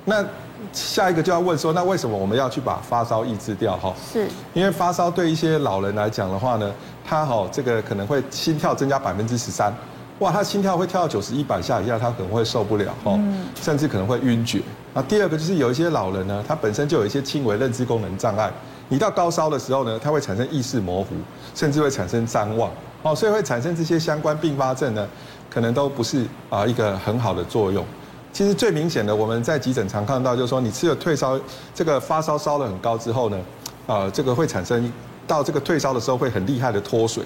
[0.05, 0.23] 那
[0.71, 3.75] 下一个就要问说，那为什么我们要去把发烧抑制掉？
[3.79, 6.71] 哈，是，因为发烧对一些老人来讲的话呢，
[7.03, 9.73] 他哈这个可能会心跳增加百分之十三。
[10.19, 13.19] 哇，他心跳会跳到九十一百下以下，他可能会受不了哈，
[13.61, 14.61] 甚至可能会晕厥。
[14.93, 18.53] 那第二个就是有一些老人呢，他本身就有一些轻微认知功能障碍，
[18.89, 21.15] 你到高烧的时候呢，它会产生意识模糊，
[21.55, 22.71] 甚至会产生譫妄
[23.03, 25.09] 哦，所以会产生这些相关并发症呢，
[25.51, 27.85] 可能都不是啊一个很好的作用。
[28.33, 31.39] 其实最明显的，我们在急诊常看到，就是说你吃了退烧，
[31.75, 33.39] 这个发烧烧得很高之后呢，
[33.87, 34.93] 啊，这个会产生
[35.27, 37.25] 到这个退烧的时候会很厉害的脱水。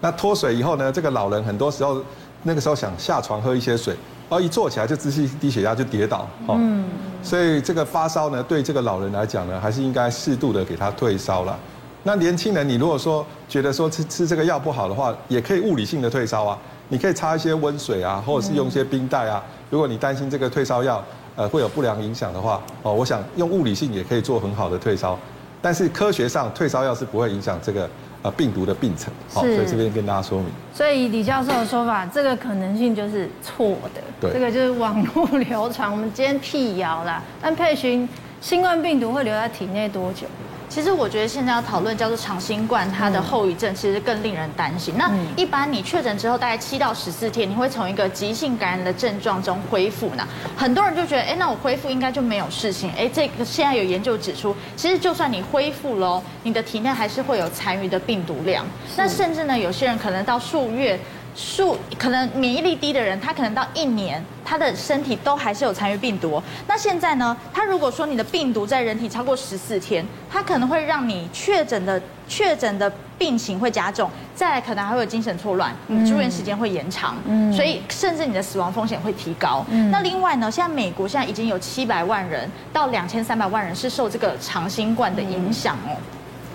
[0.00, 2.02] 那脱水以后呢，这个老人很多时候。
[2.46, 3.94] 那个时候想下床喝一些水，
[4.28, 6.84] 然后一坐起来就窒息低血压就跌倒，嗯，
[7.22, 11.58] 所以这个发烧呢，对这个老人来讲呢，还是应该适度的给他退烧了。
[12.02, 16.58] 那年轻人，你如果说觉得说吃吃这个药不好的话，也可以物理性的退烧啊，
[16.90, 19.42] 你可以擦一些温水啊，或者是用一些冰袋啊。
[19.70, 21.02] 如果你担心这个退烧药
[21.34, 25.18] 呃会有不良影响的话，哦，我想用物理性也可以做很好的退烧，
[25.62, 27.88] 但是科学上退烧药是不会影响这个。
[28.24, 30.48] 啊，病毒的病程，好，所以这边跟大家说明。
[30.72, 34.00] 所以李教授的说法，这个可能性就是错的。
[34.18, 37.22] 对，这个就是网络流传，我们今天辟谣啦。
[37.42, 38.08] 但佩寻，
[38.40, 40.26] 新冠病毒会留在体内多久？
[40.74, 44.92] 其实我觉得现在要讨论叫做长新冠，它的后遗症其实更令人担心。
[44.98, 50.26] 那一般你确诊之后大概七到十四天，你会从一个急性感染的症状中恢复呢？
[50.56, 52.90] 很多人就觉得，哎，那我恢复应该就没有事情。
[52.98, 58.66] 哎，这个现在有研究指出，其实就算你恢复了，你的体内还是会有残余的病毒量。
[58.96, 60.98] 那甚至呢，有些人可能到数月。
[61.34, 66.42] 数可能免疫力低的人，他可能到一年，他的身体都还是有残余病毒。
[66.68, 67.36] 那现在呢？
[67.52, 79.64] 他如果说你的病毒在人体超过十四天，他可能会让你确诊的确诊的病情会加重，再来可能还会有精神错乱，你住院时间会延长，嗯，所以甚至你的死亡风险会提高。
[79.70, 85.96] 嗯，那另外呢，现在美国现在已经有七百万人到两千三百万人是受这个长新冠的影响哦。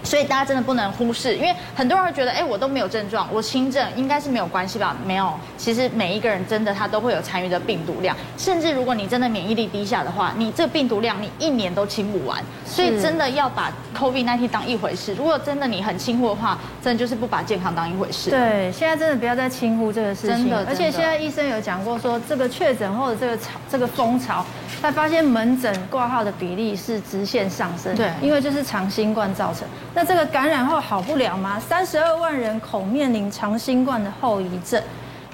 [0.03, 4.95] 所以大家真的不能忽视，因为很多人会觉得，哎，我都没有症状，我轻症应该是没有关系吧？
[5.05, 12.43] 没有，其实每一个人真的他都会有残余的病毒量，甚至如果你真的免疫力低下的话，你这个病毒量你一年都清不完。
[12.65, 15.15] 所以真的要把 COVID-19 当一回事。
[15.15, 18.29] 如果真的你很轻忽的话，真的就是不把健康当一回事。
[18.29, 20.37] 对，现在真的不要再轻忽这个事情。
[20.37, 24.45] 真的，而且现在医生有讲过说，这个确诊或者这个潮这个风潮，
[24.81, 27.95] 他发现门诊挂号的比例是直线上升。
[27.95, 29.67] 对，因为这是长新冠造成。
[29.93, 31.59] 那这个感染后好不了吗？
[31.59, 34.81] 三十二万人口面临长新冠的后遗症。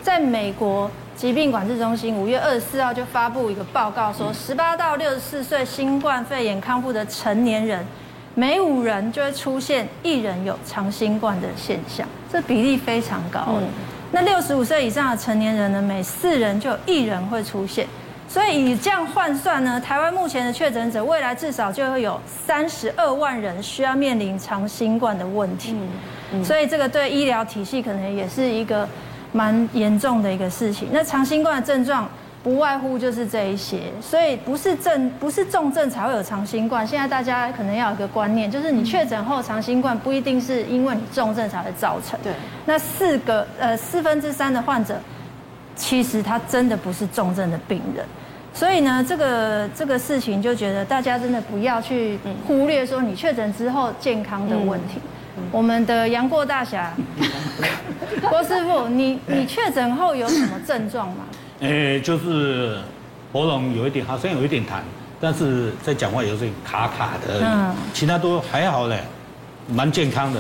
[0.02, 7.86] 在美国疾病管制中心五月二十四号就发布一个报告说，十八到六十四岁新冠肺炎康复的成年人，
[8.36, 13.60] 每五人就会出现一人有长新冠的现象，这比例非常高。
[14.12, 17.88] 那六十五岁以上的成年人呢，每四人就有一人会出现。
[18.28, 25.76] 所以以这样换算呢，台湾目前的确诊者，未来至少就会有三十二万人需要面临长新冠的问题。
[26.44, 28.88] 所以这个对医疗体系可能也是一个
[29.32, 30.90] 蛮严重的一个事情。
[30.92, 32.10] 那长新冠的症状
[32.44, 36.86] 不外乎就是这一些，所以不是症不是重症才会有长新冠。
[36.86, 42.20] 现在大家可能要有一个观念，就是你确诊后长新冠不一定是因为你重症才会造成。
[42.24, 42.34] 对，
[42.66, 45.00] 那四个呃四分之三的患者，
[45.76, 48.06] 其实他真的不是重症的病人。
[48.54, 55.00] 所以呢，这个这个事情就觉得大家真的不要去忽略说你确诊之后健康的问题。
[55.52, 56.94] 我们的杨过大侠，
[58.30, 61.26] 郭师傅，你你确诊后有什么症状吗？
[61.60, 62.80] 诶，就是
[63.34, 64.80] 喉咙有一点，好像有一点痰，
[65.20, 69.02] 但是在讲话有点卡卡的，嗯，其他都还好嘞，
[69.68, 70.40] 蛮健康的。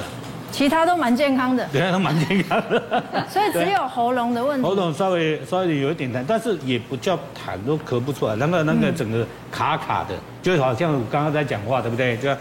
[0.55, 2.81] 其他都蛮健康的，其他，都蛮健康的。
[3.29, 4.65] 所以只有喉咙的问题。
[4.65, 12.15] 喉咙稍微稍微有一点痰，但是也不叫痰，都咳不出来，那个那个整个卡卡的，就好像我刚刚在讲话，对不对？
[12.15, 12.33] 就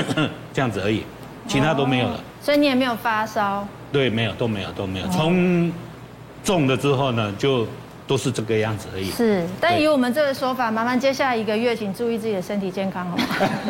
[0.52, 1.02] 这样子而已，
[1.48, 2.20] 其他都没有了。
[2.42, 3.66] 所以你也没有发烧？
[3.90, 5.08] 对，没有，都没有，都没有。
[5.08, 5.72] 从
[6.44, 7.66] 中了之后呢，就。
[8.12, 9.10] 都是这个样子而已。
[9.10, 13.24] 是，但以我们这个说法，麻烦接下来一个月，请注意自己的身体健康，好吗？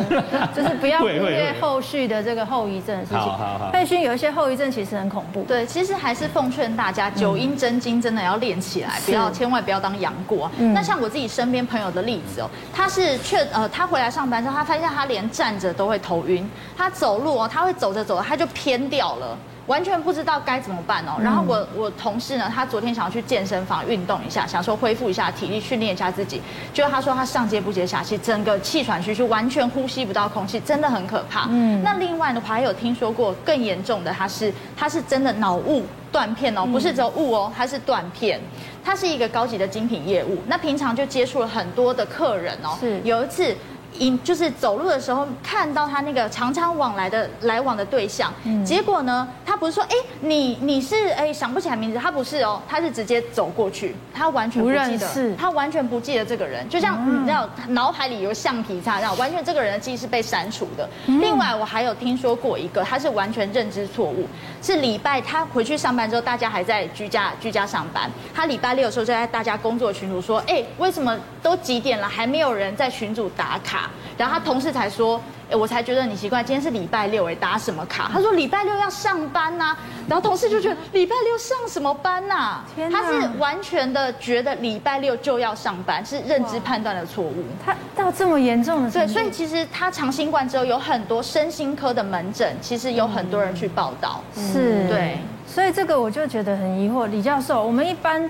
[0.53, 3.17] 就是不要忽略后续的这个后遗症的事情。
[3.17, 3.69] 好好好。
[3.71, 5.43] 沛勋有一些后遗症其实很恐怖。
[5.43, 10.51] 对，其实还是奉劝大家，九阴真经真的要练起来，不要千万不要当杨过。
[10.57, 19.37] 那像我自己身边朋友的例子哦，他是确呃，他回来上班之后，他发现他连站着都会头晕，他走路哦，他会走着走着他就偏掉了。
[19.67, 21.13] 完全不知道该怎么办哦。
[21.21, 26.41] 然后我我同事呢，他昨天想要去健身房运动一下，想说恢复一下体力，训练一下自己。
[26.73, 31.47] 结果他说他上接不接下气，整个气喘吁吁，完全呼吸不到空气，真的很可怕。
[31.49, 31.81] 嗯。
[31.81, 38.39] 那另外呢，我还有听说过更严重的，他是他是真的脑雾断片哦，不是只有雾哦，他是断片。
[38.85, 42.77] 他是一个高级的精品业务，那平常就接触了很多的客人哦。
[42.79, 42.99] 是。
[43.05, 43.55] 有一次。
[43.99, 48.33] 因就是走路的时候看到他那个常常往来的来往的对象，
[48.65, 60.89] 结果呢，他不是说哎、欸、你你是哎、欸、想不起来名字，他不是哦，他是直接走过去，他完全不记得，他完全不记得这个人，就像你知道脑海里有橡皮擦，然后完全这个人的记忆是被删除的。
[61.05, 64.27] 另外我还有听说过一个，他是完全认知错误，
[64.61, 73.82] 是礼拜他回去上班之后，大家还在居家居家上班，他礼拜六的时候就在大家工作群组说，哎、欸、为什么都几点了还没有人在群组打卡？
[74.17, 75.19] 然后他同事才说，
[75.49, 78.09] 哎，我才觉得你奇怪，今天是礼拜六，哎，打什么卡？
[78.11, 79.75] 他说礼拜六要上班呐。
[80.07, 82.61] 然后同事就觉得礼拜六上什么班呐？
[82.75, 87.45] 天哪，他是完全的觉得礼拜六就要上班，是认知判断的错误。
[87.65, 88.91] 他到这么严重的？
[88.91, 94.21] 对，所以其实他长新冠之后有很多身心科的门诊，其实有很多人去报道。
[94.35, 95.17] 是，对。
[95.47, 98.29] 所以这个我就觉得很疑惑，李教授，我们一般。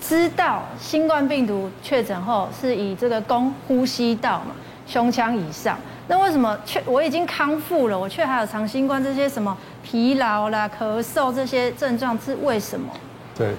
[0.00, 4.54] 知道新冠病毒确诊后是以这个供呼吸道嘛，
[4.86, 12.92] 胸腔以上，那为什么却我已经康复了，我却还有长新冠这些什么疲劳啦、咳嗽这些症状是为什么？
[13.36, 13.54] 对，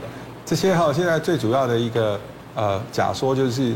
[0.46, 2.20] 这些哈现在最主要的一个
[2.56, 3.76] 呃假说就是，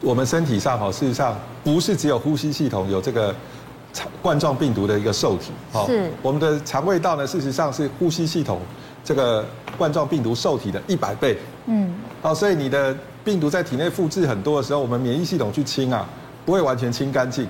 [0.00, 3.34] 我们身体上哈事实上不是只有呼吸系统有这个
[4.20, 5.52] 冠状病毒的一个受体，
[5.86, 6.10] 是。
[6.20, 8.60] 我们的肠胃道呢，事实上是呼吸系统。
[9.04, 9.44] 这个
[9.76, 11.92] 冠状病毒受体的一百倍，嗯，
[12.22, 16.08] 好，所以你的病毒在体内复制很多的时候，我们免疫系统去清啊，
[16.44, 17.46] 不会完全清干净，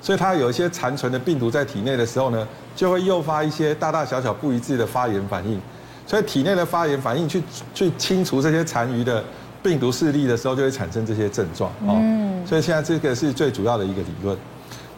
[0.00, 5.60] 所以它有一些残存的病毒在体内的时候呢，就会诱发一些大大小小不一致的发炎反应，
[6.06, 7.42] 所以体内的发炎反应去
[7.74, 9.22] 去清除这些残余的
[9.62, 14.36] 病毒势力的时候，就会产生这些症状，嗯，所以现在这个是最主要的一个理论，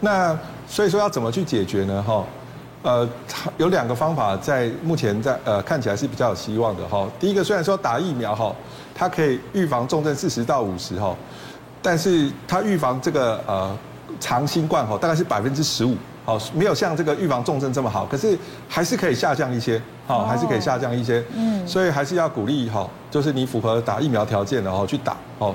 [0.01, 2.03] 那所以说要怎么去解决呢？
[2.03, 2.25] 哈。
[2.83, 3.09] 呃，
[3.57, 7.09] 有两个方法在目前在呃看起来是比较有希望的哈。
[7.19, 8.55] 第一个虽然说打疫苗哈，
[8.95, 11.17] 它可以预防重症四十到五十哈，
[11.83, 13.77] 但是它预防这个呃
[14.21, 25.55] 长新冠哈大概是百分之十五，好，没有像这个预防重症这么好，可是还是可以下降一些，好，还是可以下降一些，嗯，所以还是要鼓励哈，就是你符合打疫苗条件的哈去打，哦，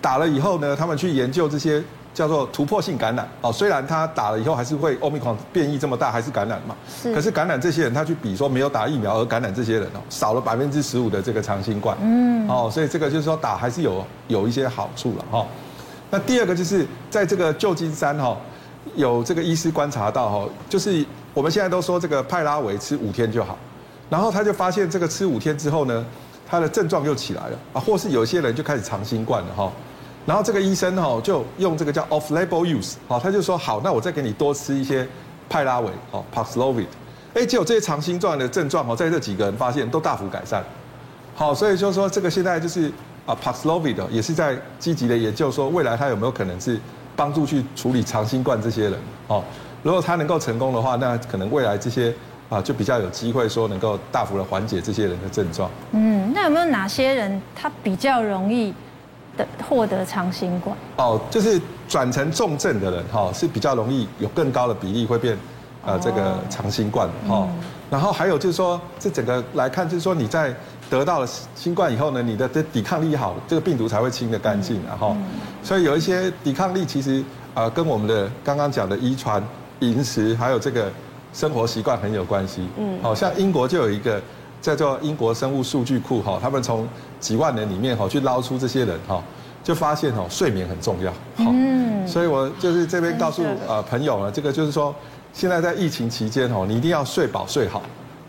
[0.00, 1.82] 打了以后呢，他们去研究这些。
[2.12, 6.74] 叫做突破性感染哦，虽然他打了以后还是会欧米狂变异这么大，还是感染嘛。
[6.88, 7.14] 是。
[7.14, 11.96] 可是感染这些人，他去比说没有打疫苗而感染这些人哦，少了百分之十五的这个长新冠。
[12.02, 12.48] 嗯。
[12.48, 15.46] 哦，所以这个就是说打还是有有一些好处了哈。
[16.10, 18.36] 那第二个就是在这个旧金山哈，
[18.96, 23.56] 有这个医师观察到哈，就是我们现在都说这个派拉维吃五天就好，
[24.08, 26.04] 然后他就发现这个吃五天之后呢，
[26.48, 29.70] 他的症状又起来了啊，或是有些人就开始长新冠了哈。
[30.26, 35.06] 然后这个医生哈就用这个叫 off-label use，好，他就说好，那我再给你多吃一些
[35.48, 36.86] 派拉维，哦，Paxlovid，
[37.34, 40.62] 哎，结果这些长新冠的症状哦，在这几个人发现都大幅改善，
[41.34, 42.92] 好，所以就是说这个现在就是
[43.26, 46.78] 啊 Paxlovid 也是在积极的研究，说未来它有没有可能是
[47.16, 48.94] 帮助去处理长新冠这些人，
[49.26, 49.42] 哦，
[49.82, 52.14] 如果他能够成功的话，那可能未来这些
[52.50, 55.70] 啊就比较有机会说能够大幅的缓解这些人的症状。
[55.92, 58.72] 嗯，那有没有哪些人他比较容易？
[59.36, 60.76] 的获得长新冠？
[60.96, 65.36] 哦，就是转成重症的人哈，是比较容易有更高的比例会变
[65.84, 67.48] 呃这个长新冠哈。
[67.90, 70.54] 然后还有就是说，这整个来看就是说你在
[70.88, 75.16] 得到了新冠以后呢，你的这抵抗力好，这个病毒才会清的干净，然后，
[75.62, 77.24] 所以有一些抵抗力其实
[77.54, 79.42] 呃跟我们的刚刚讲的遗传、
[79.80, 80.88] 饮食还有这个
[81.32, 82.68] 生活习惯很有关系。
[82.76, 84.20] 嗯，好像英国就有一个
[84.60, 86.88] 叫做英国生物数据库哈，他们从
[87.18, 89.22] 几万人里面哈去捞出这些人哈，
[89.62, 91.12] 就发现哦睡眠很重要。
[91.38, 94.94] 嗯，所以我就是这边告诉呃朋友呢，这个就是说。
[95.32, 97.80] 现在在疫情期间哦，你一定要睡饱睡好，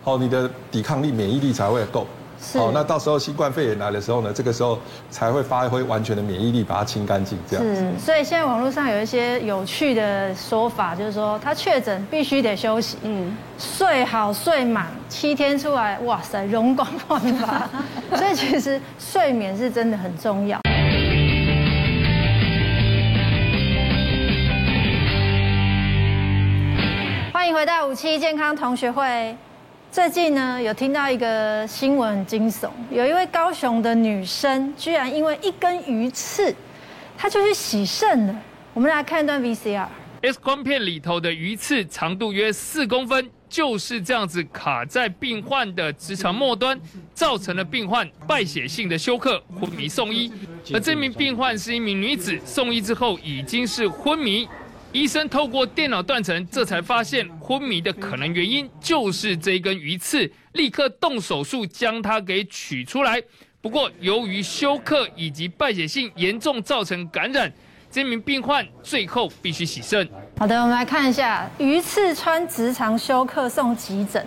[0.03, 2.05] 哦，你的抵抗力、免疫力才会够。
[2.41, 2.57] 是。
[2.57, 4.79] 哦，那到时候新冠肺炎来的时候呢，这个时候
[5.09, 7.37] 才会发挥完全的免疫力，把它清干净。
[7.47, 7.63] 这样。
[7.63, 7.93] 子。
[7.99, 17.69] 所以现在网络上有一些有趣的说法，就是说他确诊必须得休息，嗯，睡好睡满七天出来，哇塞，容光焕发。
[18.17, 20.59] 所以其实睡眠是真的很重要。
[27.33, 29.35] 欢迎回到五七健康同学会。
[29.91, 36.55] 最近呢，有听到一个新闻很惊悚，有一位高雄的女生，居然因为一根鱼刺，
[37.17, 38.41] 她就去洗肾了。
[38.73, 39.85] 我们来看一段 VCR。
[40.21, 46.79] X 光片里头的鱼刺长度约四公分，就是这样子卡在病患的直肠末端，
[47.13, 50.31] 造成了病患败血性的休克，昏迷送医。
[50.73, 54.47] 而这名病患是一名女子，送医之后已经是昏迷。
[54.93, 63.21] 医生透过电脑断层，这才发现昏迷的可能原因就是这一根鱼刺，立刻动手术将它给取出来。
[63.61, 67.49] 不过由于休克以及败血性严重造成感染，
[67.89, 70.05] 这名病患最后必须洗肾。
[70.37, 74.25] 好的，我们来看一下鱼刺穿直肠休克送急诊，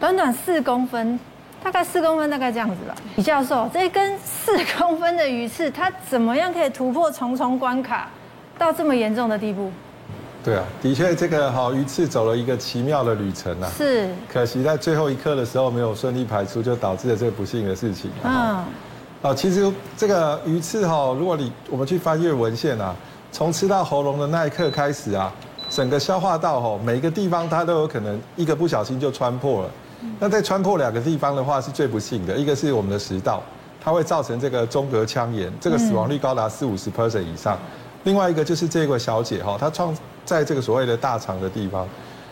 [0.00, 1.20] 短短四公分，
[1.62, 2.94] 大概四公分，大概这样子吧。
[3.16, 8.10] 李教授，这根四公分的鱼刺，它怎么样可以突破重重关卡，
[8.56, 9.70] 到这么严重的地步？
[10.46, 13.68] 对啊，的确，这个哈鱼刺走了一个奇妙的旅程啊。
[13.76, 14.08] 是。
[14.32, 18.08] 可惜在最后一刻的时候没有顺利排出，就导致了这个不幸的事情。
[18.22, 18.64] 嗯。
[19.22, 22.94] 哦，其实这个鱼刺哈，如果你我们去翻阅文献啊，
[23.32, 25.34] 从吃到喉咙的那一刻开始啊，
[25.68, 29.70] 整个消化道哈，每一个地方它都有可能一个不小心就穿破了。
[30.20, 32.36] 那在穿破两个地方的话，是最不幸的。
[32.36, 33.42] 一个是我们的食道，
[33.82, 37.58] 它会造成这个中隔腔炎，这个死亡率高达四五十 percent 以上。
[38.06, 39.94] 另外一个就是这个小姐哈，她创
[40.24, 41.86] 在这个所谓的大肠的地方，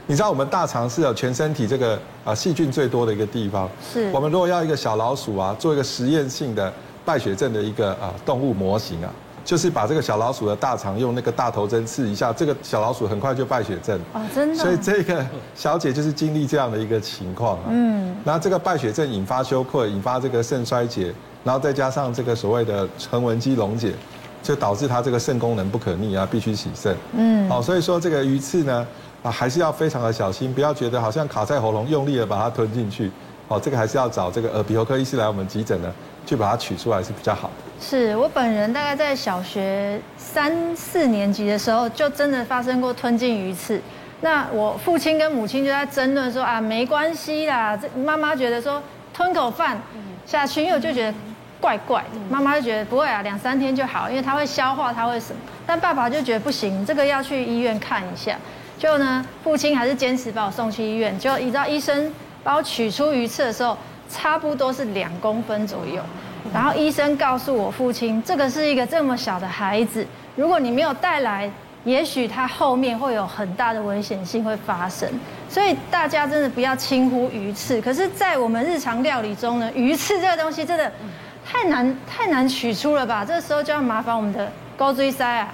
[0.07, 3.69] 你知道我们大肠是有全身体这个啊细菌最多的一个地方。
[3.93, 4.09] 是。
[4.13, 6.73] 我们如果要一个小老鼠啊，做一个实验性的
[7.05, 9.11] 败血症的一个啊动物模型啊，
[9.45, 13.99] 就是把这个小老鼠的大肠用那个大头针刺一下，这个小老鼠很快就败血症。
[14.13, 14.63] 哦，真的。
[14.63, 17.65] 所以这个小姐就是经历这样的一个情况啊。
[17.71, 18.15] 嗯。
[18.25, 21.13] 然后这个败血症引发休克，引发这个肾衰竭，
[21.43, 23.93] 然后再加上这个所谓的横纹肌溶解。
[24.45, 26.95] 就导致他这个肾功能不可逆啊，必须洗肾。
[27.17, 28.87] 嗯，好，所以说这个鱼刺呢，
[29.23, 33.11] 啊，还是要非常的小心，不要觉得好像卡在喉咙，用力的把它吞进去。
[33.49, 35.91] 哦，这个还是要找这个耳鼻喉科医师来我们急诊呢，
[36.27, 37.55] 去把它取出来是比较好的。
[37.81, 43.81] 是我本人大概在小学三四年级的时候，就真的发生过吞进鱼刺。
[44.21, 48.83] 那我父亲跟母亲就在争论说啊，没关系啦，这妈妈觉得说
[49.15, 49.81] 吞口饭
[50.27, 51.15] 下去，因为我就觉得。
[51.65, 55.41] 怪怪的，妈妈就觉得不会啊，两三天就好，因为它会消化，它会什么？
[55.65, 58.37] 但爸爸就觉得不行，这个要去医院看一下。
[58.79, 61.19] 就呢，父亲还是坚持把我送去医院。
[61.19, 62.13] 就一到医生
[62.43, 63.75] 把我取出鱼刺的时候，
[64.11, 66.03] 差不多是两公分左右。
[66.53, 70.07] 然后医生告诉我父亲，这个是一个这么小的孩子，
[70.37, 71.51] 如果你没有带来，
[71.85, 75.09] 也许他后面会有很大的危险性会发生。
[75.49, 77.81] 所以大家真的不要轻忽鱼刺。
[77.81, 80.93] 可是，在我们日常料理中呢，鱼刺这个东西真的。
[81.47, 83.25] 太难太难取出了吧？
[83.25, 85.49] 这时候就要麻烦我们的高追塞啊，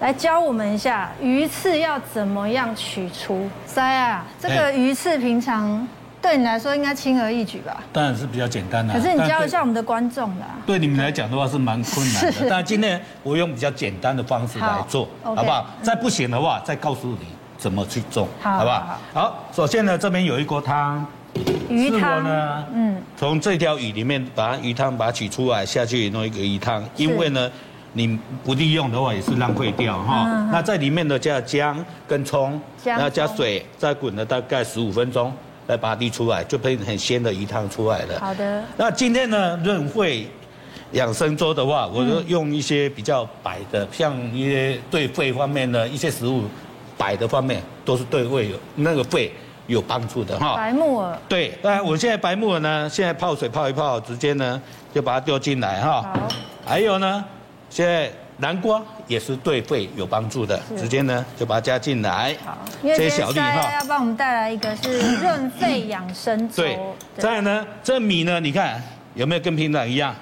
[0.00, 3.48] 来教我们一下鱼刺要怎么样取出。
[3.66, 5.86] 塞啊，这个鱼刺平常
[6.20, 7.82] 对你来说应该轻而易举吧？
[7.92, 8.92] 当然是比较简单的。
[8.94, 10.46] 可是你教一下我们的观众啦。
[10.66, 15.66] 对你们来讲的话是蛮困难的， 但今天我用比较简单的方式来做，好不好？
[15.82, 18.98] 再不行的话，再告诉你怎么去做，好不好？
[19.14, 21.06] 好，首先呢，这边有一锅汤。
[21.68, 22.66] 鱼汤呢？
[22.74, 27.50] 嗯，从这条鱼里面把鱼汤把它取出来下去弄一个鱼汤，因为呢，
[27.94, 30.48] 你不利用的话也是浪费掉哈。
[30.52, 35.32] 那在里面呢加姜跟葱，然后加水，再滚了大概十五分钟，
[35.66, 38.20] 来把它沥出来，就变成很鲜的鱼汤出来了。
[38.20, 38.62] 好的。
[38.76, 40.26] 那今天呢，润肺
[40.92, 46.42] 养生粥的话，我就用一些比较白的，像一些对肺方面的一些食物，
[46.98, 49.32] 白的方面都是对胃有那个肺。
[49.72, 54.60] 有帮助的哈，白木耳对，那我现在白木耳呢，现在泡水泡一泡，直接呢
[54.94, 56.02] 就把它丢进来哈。
[56.02, 56.28] 好，
[56.64, 57.24] 还有呢，
[57.70, 62.36] 现在南瓜也是对肺有帮助的，直接呢就把它加进来。
[62.44, 66.62] 好，因为今天哈要帮我们带来一个是润肺养生粥。
[66.62, 66.78] 对，
[67.16, 68.82] 再来呢，这米呢，你看
[69.14, 70.14] 有没有跟平常一样？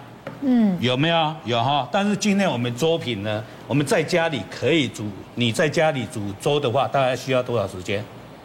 [0.42, 1.34] 嗯，有没有？
[1.44, 1.88] 有哈。
[1.90, 5.06] 但是今天我们粥品呢，我们在家里可以煮。
[5.34, 8.04] 你在家里煮粥的话，大概需要多少时间？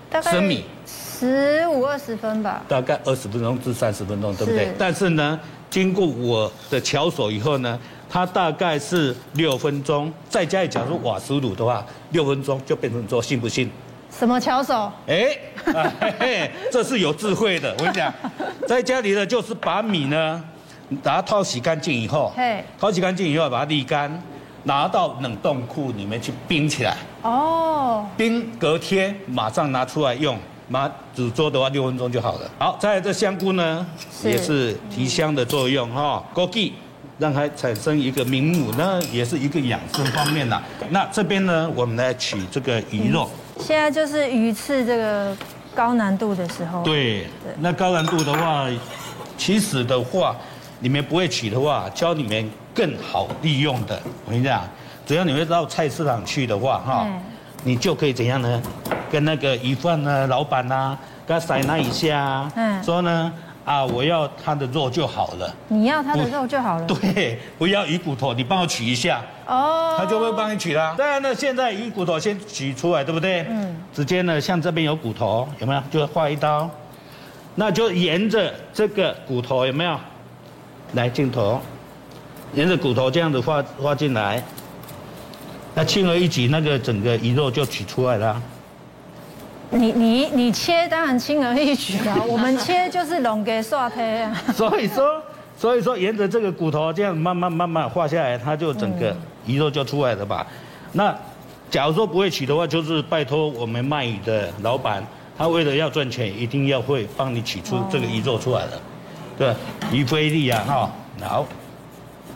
[0.10, 2.64] 大概生米十五二十分吧。
[2.68, 4.72] 大概二十分钟至三十分钟，对不对？
[4.78, 5.40] 但是呢，
[5.70, 7.80] 经过我的巧手以后呢，
[8.10, 10.12] 它大概是六分钟。
[10.30, 13.70] 在家里假如瓦斯炉的话，六分钟就变成粥，信不信？
[14.12, 14.92] 什么巧手？
[15.08, 17.74] 哎， 这是有智慧的。
[17.74, 18.14] 我跟你讲，
[18.68, 20.44] 在家里呢，就是把米呢。
[21.02, 22.32] 把它淘洗干净以后，
[22.80, 24.22] 淘洗干净以后把它沥干，
[24.66, 26.96] 拿到冷冻库里面去冰起来。
[27.26, 30.38] 哦，冰隔天马上拿出来用，
[30.70, 32.52] 马煮粥的话六分钟就好了。
[32.60, 33.84] 好，再来这香菇呢，
[34.24, 36.24] 也是提香的作用哈。
[36.36, 36.72] 枸杞
[37.18, 40.62] 让它产生一个明目，那也是一个养生方面的。
[40.92, 43.28] 那这边呢，我们来取这个鱼肉。
[43.60, 45.36] 现在就是鱼刺这个
[45.74, 46.84] 高难度的时候。
[46.84, 47.26] 对，
[47.60, 48.70] 那高难度的话，
[49.36, 50.36] 其实的话。
[50.82, 54.00] 你们不会取的话，教你们更好利用的。
[54.26, 54.62] 我跟你讲，
[55.06, 57.08] 只要你会到菜市场去的话，哈，
[57.64, 58.62] 你就可以怎样呢？
[59.12, 60.98] 跟那个鱼贩呢，老板呐，
[61.28, 63.32] 跟他塞那一下，嗯，说呢，
[63.64, 65.56] 啊，我要他的肉就好了。
[65.68, 66.86] 你要他的肉就好了。
[66.90, 69.22] 对，不要鱼骨头，你帮我取一下。
[69.46, 69.96] 哦。
[69.98, 70.96] 他就会帮你取啦。
[70.98, 73.46] 当然呢，现在鱼骨头先取出来，对不对？
[73.50, 73.76] 嗯。
[73.94, 75.82] 直接呢，像这边有骨头，有没有？
[75.92, 76.70] 就划一刀，
[77.54, 79.98] 那就沿着这个骨头，有没有？
[80.94, 81.62] 来镜头，
[82.54, 84.42] 沿着骨头这样子画画进来，
[85.76, 88.42] 那轻而易举，那个整个鱼肉就取出来了。
[89.72, 94.34] 你你你切当然轻而易举啊， 我们切就是龙给刷胚啊。
[94.54, 95.22] 所以说，
[95.58, 99.14] 所以说沿着这个骨头这样慢慢慢慢画下来，它就整个
[99.46, 100.48] 鱼肉就出来了吧？
[100.94, 101.14] 那
[101.70, 105.06] 假如说不会取的话，就是拜托我们卖鱼的老板，
[105.38, 108.72] 他为了要赚钱，一定要会帮你取出这个鱼肉出来了。
[109.38, 109.54] 对，
[109.92, 111.46] 鱼菲力啊，哈，好。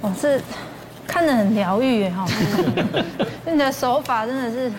[0.01, 0.41] 哦，这
[1.09, 2.23] 看着很疗愈哈，
[3.45, 4.71] 你的手法真的是，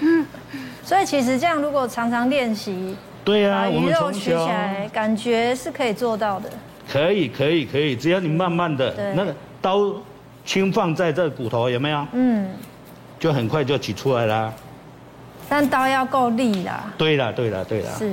[0.84, 6.48] 所以其实这样如果常常练习，对啊，把鱼肉取起来，感觉是可以做到的。
[6.90, 9.92] 可以，可以，可以，只要你慢慢的，那个刀
[10.44, 12.06] 轻放在这骨头，有没有？
[12.12, 12.48] 嗯，
[13.18, 14.52] 就很快就取出来啦。
[15.48, 16.84] 但刀要够利啦。
[16.96, 17.90] 对啦，对啦，对啦。
[17.98, 18.12] 是。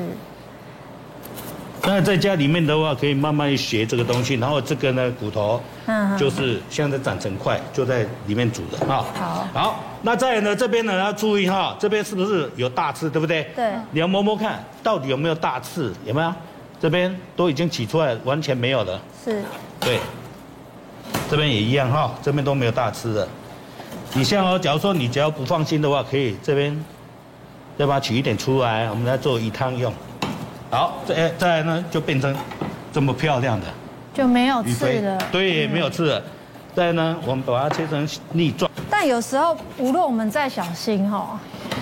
[1.89, 9.05] 那在家里面的话，可以慢慢学这个东西，然后这个呢骨头，嗯，就是现在长成块，就在里面煮的哈。
[9.15, 13.49] 好，好，那再来呢这边呢要注意哈，这边是不是有大刺，对不对？
[13.55, 13.71] 对。
[13.91, 15.93] 你要摸摸看，到底有没有大刺？
[16.03, 16.33] 有没有？
[16.77, 18.99] 这边都已经取出来，完全没有了。
[19.23, 19.41] 是。
[19.79, 19.97] 对。
[21.29, 23.25] 这边也一样哈，这边都没有大刺的。
[24.13, 26.85] 你像哦，假如说你只要不放心的话，可以这边
[27.77, 29.93] 再把它取一点出来，我们来做鱼汤用。
[30.69, 32.35] 好，再再来呢，就变成
[32.91, 33.65] 这么漂亮的，
[34.13, 35.17] 就没有刺了。
[35.31, 36.21] 对，没有刺了。
[36.75, 38.69] 再来呢，我们把它切成粒状。
[38.89, 41.39] 但有时候，无论我们再小心哈，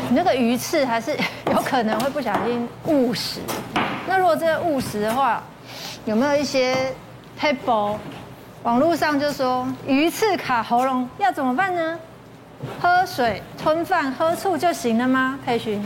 [0.10, 1.18] 你那个鱼刺还是
[1.52, 3.40] 有可能会不小心误食。
[4.08, 5.42] 那如果这个误食的话，
[6.06, 6.94] 有没有一些
[7.40, 7.98] table？
[8.62, 12.00] 网络上就说鱼刺卡喉咙要怎么办呢？
[12.80, 15.40] 喝水、吞饭、喝醋就行了吗？
[15.44, 15.84] 佩勋。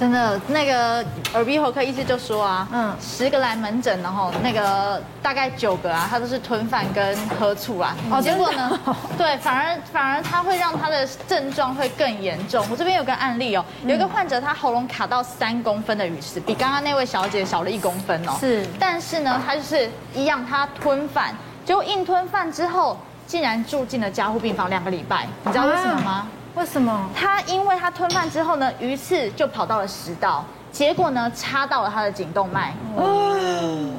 [0.00, 7.94] 真的，那个耳鼻喉科医师就说啊，嗯，十个来门诊，然后那个大概九个啊，他都是吞饭跟喝醋啊。
[8.10, 8.80] 哦，结果呢，
[9.18, 12.64] 对，反而反而他会让他的症状会更严重。
[12.70, 18.32] 我这边有个案例哦，有一个患者他喉咙卡到三公分的鱼刺，比刚刚那位小姐小了一公分哦。
[18.40, 21.34] 是，但是呢，他就是一样，他吞饭，
[21.66, 22.96] 结果硬吞饭之后，
[23.26, 26.10] 竟然住进了加护病房两个礼拜，你知道为什么吗？
[26.10, 26.26] 啊
[26.56, 27.08] 为什么？
[27.14, 33.36] 他因为他吞饭之后呢，鱼刺就跑到了食道，结果呢插到了他的颈动脉，哦，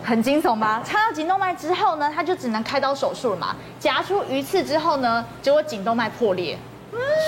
[0.03, 0.81] 很惊悚吧？
[0.85, 3.55] 插到颈动脉之后呢，他就只能开刀手术了嘛。
[3.79, 6.57] 夹出鱼刺之后呢，结果颈动脉破裂，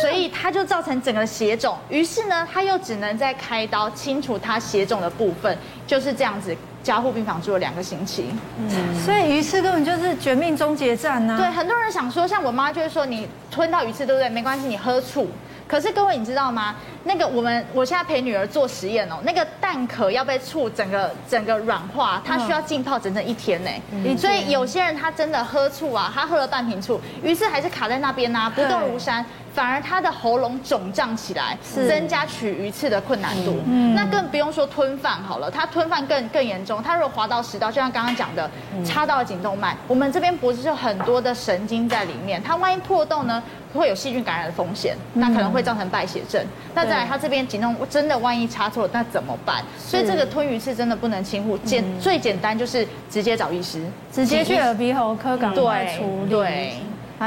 [0.01, 1.77] 所以他就造成整个血肿。
[1.89, 5.57] 于是呢，他又只能再开刀清除他血肿的部分，
[5.87, 6.55] 就是这样子。
[6.83, 8.25] 加护病房住了两个星期，
[8.59, 8.69] 嗯，
[9.03, 11.37] 所以鱼刺根本就是绝命终结战呐。
[11.37, 14.29] 对，很多人想说，像我妈就会说，你吞到鱼刺对不对？
[14.29, 15.27] 没关系，你喝醋。
[15.65, 16.75] 可是各位你知道吗？
[17.05, 23.69] 那个我们我现在陪女儿做实验哦，那个蛋壳要被醋整个整个软化，它需要浸泡整整一天呢。
[23.91, 29.25] 嗯，所以有些人他真的喝醋啊，他喝了半瓶醋，鱼刺还是卡在那边呐，不动如山。
[29.53, 33.55] 反而他的喉咙肿胀起来，增加取鱼刺的困难度。
[33.67, 36.81] 嗯，那更不用说吞饭好了，他吞饭更更严重。
[36.81, 38.49] 他如果滑到食道，就像刚刚讲的，
[38.83, 43.43] 插到了颈动脉，我们这边脖子就很多的神经在里面，它万一破洞呢，
[43.73, 46.43] 会有细菌感染的风险，那可能会造成败血症。
[46.73, 49.63] 那再来，他这边颈动真的万一插错，那怎么办？
[49.77, 51.55] 所以这个吞鱼刺真的不能轻忽。
[51.59, 56.29] 简最简单就是直接找医师，直接去耳鼻喉科赶快处理。
[56.31, 56.73] 对。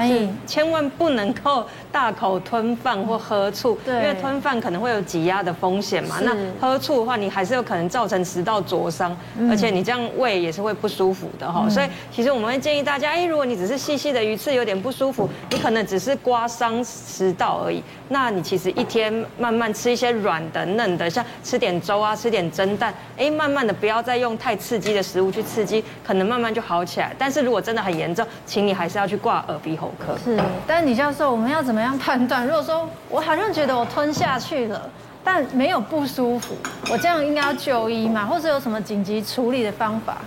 [0.07, 6.21] 是，千万不能够大口吞饭或喝醋，对，因为吞饭可能会有挤压的风险嘛。
[6.23, 9.17] 那喝醋的话，你还是有可能造成食道灼伤，
[9.51, 11.69] 而且你这样胃也是会不舒服的哈。
[11.69, 17.83] 所以其实我们会建议大家，哎，如果你只是细细的鱼刺有点不舒服，你可能只是刮伤食道而已。
[18.09, 27.15] 那你其实一天慢慢吃一些软的嫩的，像吃点粥啊，吃点蒸蛋，哎，慢慢的不要再用太刺激的食物去刺激，可能慢慢就好起来。
[27.19, 30.17] 但是如果真的很严重，请你还是要去挂耳鼻喉科。
[30.25, 32.45] 是，但是李教授，我们要怎么样判断？
[32.47, 34.83] 如果说我好像觉得我吞下去了，
[35.23, 36.55] 但没有不舒服，
[36.91, 38.27] 我这样应该要就医吗？
[38.27, 40.19] 或者有什么紧急处理的方法？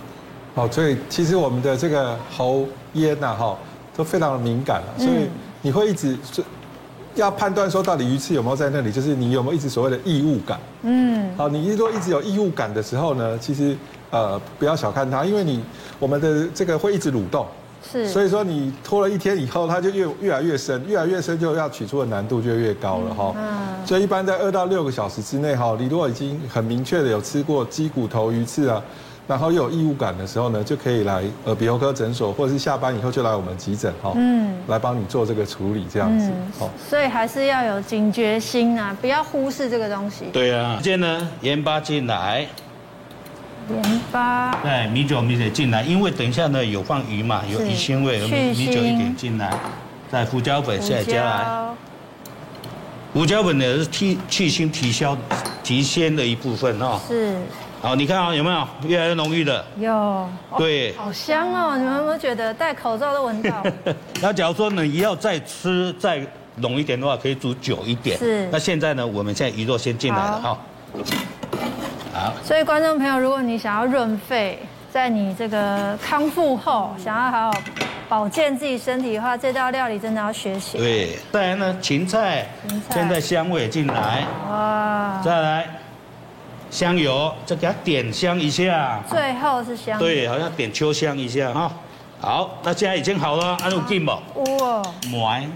[0.54, 3.56] 好，所以其实我们的这个喉咽呐，哈，
[3.96, 5.28] 都非常的敏感了，所以
[5.62, 6.18] 你会一直
[7.14, 10.58] 要判断说到底鱼刺有没有在那里，就是你有没有一直所谓的异物感。
[10.82, 13.76] 嗯，好，你如果一直有异物感的时候呢，其实
[14.10, 15.62] 呃不要小看它，因为你
[15.98, 17.46] 我们的这个会一直蠕动。
[17.92, 23.34] 是，所以说你拖了一天以后，它就越越来越深，越来越深就要取出的难度就越高了哈。
[23.36, 23.86] 嗯。
[23.86, 28.82] 所以一般在二到六个小时之内哈，你如果已经很明确的有吃过鸡骨头鱼刺啊，
[29.26, 34.12] 然后又有异物感的时候呢，就可以来耳鼻喉科诊所，或者是下班以后就来我们急诊哈。
[34.16, 34.56] 嗯。
[34.68, 36.30] 来帮你做这个处理这样子。
[36.60, 36.68] 嗯。
[36.88, 40.26] 所以还是要有警觉心啊，不要忽视这个东西。
[40.32, 40.76] 对啊。
[40.76, 42.46] 直接呢，盐巴进来。
[43.72, 49.52] 盐巴，对，米酒米水进来，因为等一下呢有放鱼嘛，有鱼腥味，米米酒一点进来，
[50.10, 51.68] 再胡椒粉再加来，
[53.12, 55.16] 胡椒粉呢是提去腥提消
[55.62, 57.00] 提鲜的一部分哦。
[57.06, 57.36] 是，
[57.80, 59.64] 好，你看啊，有没有越来越浓郁的？
[59.78, 61.76] 有，对，好香哦！
[61.76, 63.62] 你们有没有觉得戴口罩都闻到？
[64.20, 66.20] 那假如说呢，你要再吃再
[66.56, 68.18] 浓一点的话，可以煮久一点。
[68.18, 70.58] 是，那现在呢，我们现在鱼肉先进来了哈。
[72.44, 74.58] 所以观众朋友，如果你想要润肺，
[74.92, 77.58] 在你这个康复后，想要好好
[78.08, 80.78] 保健自己身体的话，这道料理真的要学习。
[80.78, 85.66] 对，再来呢，芹菜，芹菜现在香味进来，哇，再来
[86.70, 89.00] 香油，再给它点香一下。
[89.08, 91.70] 最后是香，对，好像点秋香一下哈。
[92.20, 94.18] 好，那现在已经好了，按住进吧。
[94.34, 95.46] 哇，买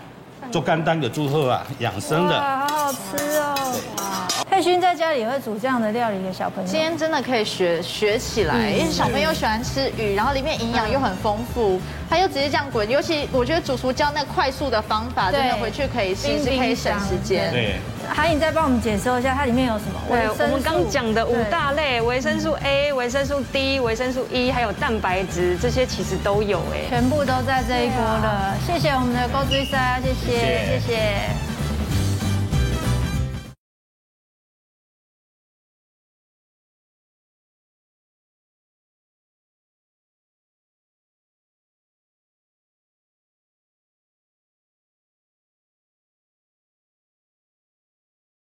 [0.52, 4.23] 做简单的祝贺啊，养生的，好好吃哦。
[4.50, 6.70] 佩勋在家里也会煮这样的料理给小朋友。
[6.70, 12.88] 今天真的可以学学起来，因为小朋友喜欢吃鱼，然后里面营养又很丰富，他又直接这样滚。
[12.88, 17.50] 尤其我觉得主厨教那快速的方法，真的回去可以试试，可以省时间。
[17.50, 17.76] 对。
[18.06, 19.98] 韩颖再帮我们解说一下，它里面有什么？
[20.08, 28.54] 对，我们刚讲的五大类：维生素 A、维生素 D、维生素 E，还有蛋白质，这些其实都有哎，全部都在这一锅了。
[28.66, 31.53] 谢谢我们的郭医生，谢谢，谢谢。